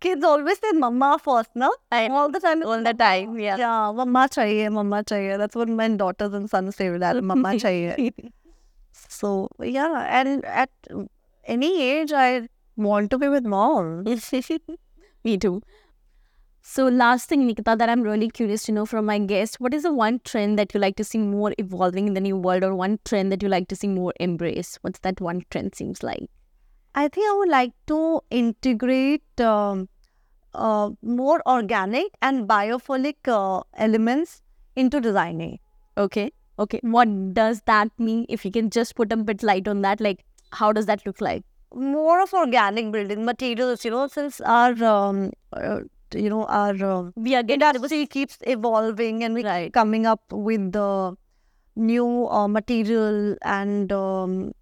kids 0.00 0.22
always 0.24 0.58
say 0.58 0.72
mama 0.72 1.18
first, 1.24 1.48
no? 1.54 1.72
I 1.90 2.08
All 2.08 2.30
the 2.30 2.38
time. 2.40 2.62
all 2.62 2.82
the 2.82 2.92
time 2.92 3.38
yeah 3.38 3.56
Yeah, 3.56 3.92
mama 3.92 4.28
chahiye, 4.36 4.70
mama 4.70 5.02
chahiye. 5.04 5.38
That's 5.38 5.56
what 5.56 5.70
my 5.70 5.88
daughters 5.88 6.34
and 6.34 6.50
sons 6.50 6.76
say. 6.76 6.90
That 7.06 7.24
mama 7.24 7.48
chahiye. 7.64 8.12
So, 8.92 9.48
yeah. 9.62 10.06
And 10.20 10.44
at 10.44 10.70
any 11.46 11.72
age, 11.82 12.12
I 12.12 12.48
want 12.76 13.10
to 13.10 13.18
be 13.18 13.28
with 13.28 13.44
mom. 13.44 14.04
me 15.24 15.38
too. 15.38 15.62
So 16.68 16.88
last 16.88 17.28
thing 17.28 17.42
nikieta 17.48 17.78
that 17.78 17.88
i'm 17.88 18.02
really 18.02 18.28
curious 18.28 18.64
to 18.64 18.72
know 18.72 18.84
from 18.92 19.06
my 19.06 19.18
guest 19.32 19.58
what 19.60 19.72
is 19.72 19.84
the 19.84 19.92
one 19.98 20.16
trend 20.30 20.58
that 20.58 20.74
you 20.74 20.80
like 20.80 20.96
to 20.96 21.04
see 21.04 21.18
more 21.18 21.52
evolving 21.58 22.08
in 22.08 22.14
the 22.14 22.20
new 22.20 22.36
world 22.36 22.64
or 22.64 22.74
one 22.74 22.98
trend 23.04 23.30
that 23.30 23.40
you 23.40 23.48
like 23.48 23.68
to 23.68 23.76
see 23.76 23.86
more 23.86 24.12
embrace? 24.18 24.76
What's 24.82 24.98
that 25.00 25.20
one 25.20 25.42
trend 25.50 25.76
seems 25.76 26.02
like? 26.02 26.28
I 26.96 27.06
think 27.06 27.28
I 27.30 27.36
would 27.38 27.48
like 27.50 27.72
to 27.86 28.20
integrate 28.30 29.40
um, 29.40 29.88
uh, 30.54 30.90
more 31.02 31.40
organic 31.46 32.06
and 32.20 32.48
biophilic 32.48 33.28
uh, 33.28 33.62
elements 33.76 34.42
into 34.74 35.00
designing. 35.00 35.60
okay 35.96 36.32
okay. 36.58 36.80
What 36.82 37.34
does 37.34 37.60
that 37.66 37.90
mean? 37.98 38.26
If 38.28 38.44
you 38.44 38.50
can 38.50 38.70
just 38.70 38.96
put 38.96 39.12
a 39.12 39.16
bit 39.16 39.42
light 39.42 39.68
on 39.68 39.82
that 39.82 40.00
like 40.00 40.24
how 40.50 40.72
does 40.72 40.86
that 40.86 41.06
look 41.06 41.20
like 41.20 41.44
More 41.76 42.20
of 42.22 42.32
organic 42.34 42.90
building 42.92 43.24
materials, 43.24 43.84
you 43.84 43.90
know, 43.90 44.06
since 44.08 44.40
our, 44.40 44.72
um, 44.84 45.32
uh, 45.52 45.80
you 46.14 46.30
know, 46.30 46.44
our 46.46 46.84
um 46.84 47.12
we 47.16 47.34
are 47.34 47.44
industry 47.46 48.06
keeps 48.06 48.38
evolving 48.42 49.22
and 49.24 49.34
we 49.34 49.42
keep 49.42 49.50
Right. 49.50 49.72
coming 49.72 50.06
up 50.06 50.22
with 50.32 50.72
the 50.72 51.16
new 51.76 52.26
uh, 52.28 52.48
material 52.48 53.36
and 53.42 53.92
um, 53.92 54.52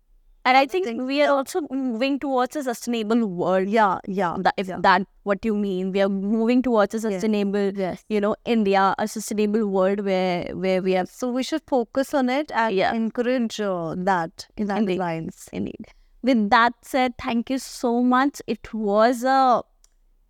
and 0.44 0.56
i 0.56 0.66
think 0.66 1.00
we 1.10 1.22
are 1.22 1.30
also 1.34 1.60
moving 1.70 2.18
towards 2.18 2.56
a 2.56 2.62
sustainable 2.62 3.24
world 3.26 3.68
yeah, 3.68 3.98
yeah, 4.06 4.36
that 4.40 4.54
if 4.56 4.68
yeah. 4.68 4.78
that 4.82 5.06
what 5.22 5.44
you 5.44 5.54
mean 5.56 5.92
we 5.92 6.00
are 6.02 6.08
moving 6.08 6.62
towards 6.62 6.94
a 6.94 7.00
sustainable 7.00 7.72
yes. 7.84 8.04
you 8.08 8.20
know 8.20 8.34
india 8.44 8.94
a 8.98 9.06
sustainable 9.08 9.66
world 9.66 10.04
where 10.04 10.44
where 10.66 10.82
we 10.82 10.92
have 10.92 11.08
So 11.08 11.30
we 11.30 11.42
should 11.42 11.62
focus 11.66 12.12
on 12.14 12.28
it 12.28 12.50
and 12.52 12.74
Yeah. 12.74 12.92
encourage 12.94 13.60
uh, 13.60 13.94
that 14.10 14.48
in 14.56 14.70
our 14.70 14.78
Indeed. 14.78 14.94
designs. 14.94 15.48
indeed 15.52 15.86
with 16.28 16.48
that 16.50 16.72
said 16.82 17.16
thank 17.26 17.50
you 17.54 17.58
so 17.58 17.92
much 18.02 18.42
it 18.56 18.72
was 18.72 19.22
a 19.24 19.40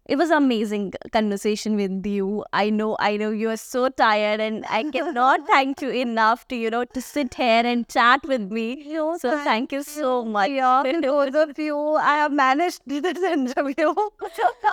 it 0.07 0.17
was 0.21 0.31
amazing 0.37 0.93
conversation 1.13 1.77
with 1.77 2.09
you 2.15 2.45
i 2.53 2.65
know 2.79 2.89
i 3.01 3.17
know 3.17 3.31
you 3.43 3.49
are 3.53 3.61
so 3.65 3.89
tired 4.01 4.41
and 4.47 4.67
i 4.79 4.83
cannot 4.97 5.47
thank 5.53 5.81
you 5.85 5.91
enough 6.01 6.47
to 6.49 6.57
you 6.65 6.71
know 6.75 6.85
to 6.97 7.01
sit 7.01 7.39
here 7.43 7.63
and 7.73 7.89
chat 7.89 8.27
with 8.33 8.51
me 8.59 8.67
No, 8.97 9.17
so 9.19 9.31
thank 9.45 9.73
you 9.73 9.83
so 9.83 10.25
much 10.25 10.51
Yeah, 10.51 10.83
of 10.83 11.59
you, 11.59 11.79
I 11.95 12.17
have 12.17 12.33
managed 12.33 12.83
this 12.87 13.19
interview. 13.19 13.95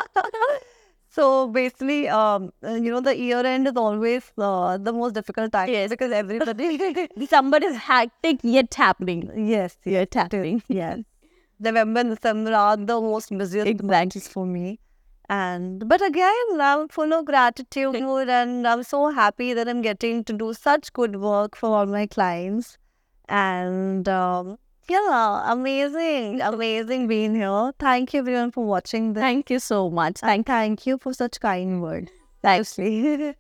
so 1.10 1.48
basically, 1.48 2.08
um, 2.10 2.52
you 2.64 2.92
know, 2.92 3.02
the 3.02 3.16
year 3.18 3.46
end 3.46 3.68
is 3.68 3.74
always 3.76 4.32
uh, 4.38 4.78
the 4.78 4.94
most 4.94 5.14
difficult 5.14 5.52
time. 5.52 5.70
Yes. 5.70 5.90
because 5.90 6.12
everybody. 6.12 6.76
Is 7.72 7.78
hectic 7.78 8.40
yet 8.44 8.74
happening 8.74 9.48
yes, 9.48 9.78
yet 9.86 10.14
happening 10.14 10.64
yes. 10.68 11.00
November 11.62 12.02
and 12.02 12.15
December 12.15 12.54
are 12.54 12.78
the 12.78 13.00
most 13.02 13.36
busiest 13.38 13.67
exactly 13.67 13.88
months 13.88 14.28
for 14.28 14.45
me. 14.45 14.80
And 15.30 15.88
but 15.88 16.02
again, 16.06 16.60
I'm 16.60 16.88
full 16.89 17.13
of 17.13 17.26
gratitude, 17.26 17.95
and 17.95 18.67
I'm 18.67 18.84
so 18.84 19.10
happy 19.10 19.54
that 19.54 19.67
I'm 19.69 19.82
getting 19.82 20.24
to 20.26 20.34
do 20.34 20.54
such 20.54 20.91
good 20.93 21.15
work 21.21 21.56
for 21.56 21.69
all 21.69 21.86
my 21.86 22.06
clients. 22.08 22.78
And 23.30 24.10
um, 24.10 24.58
yeah, 24.89 25.43
amazing, 25.52 26.41
amazing 26.41 27.08
being 27.08 27.36
here. 27.36 27.71
Thank 27.80 28.13
you 28.13 28.19
everyone 28.19 28.52
for 28.52 28.65
watching 28.65 29.13
this. 29.13 29.21
thank 29.21 29.50
you 29.50 29.60
so 29.60 29.89
much 29.89 30.19
And 30.24 30.45
thank 30.45 30.86
you 30.86 30.97
for 30.97 31.13
such 31.13 31.39
kind 31.39 31.82
words. 31.82 32.12
thanks 32.41 32.78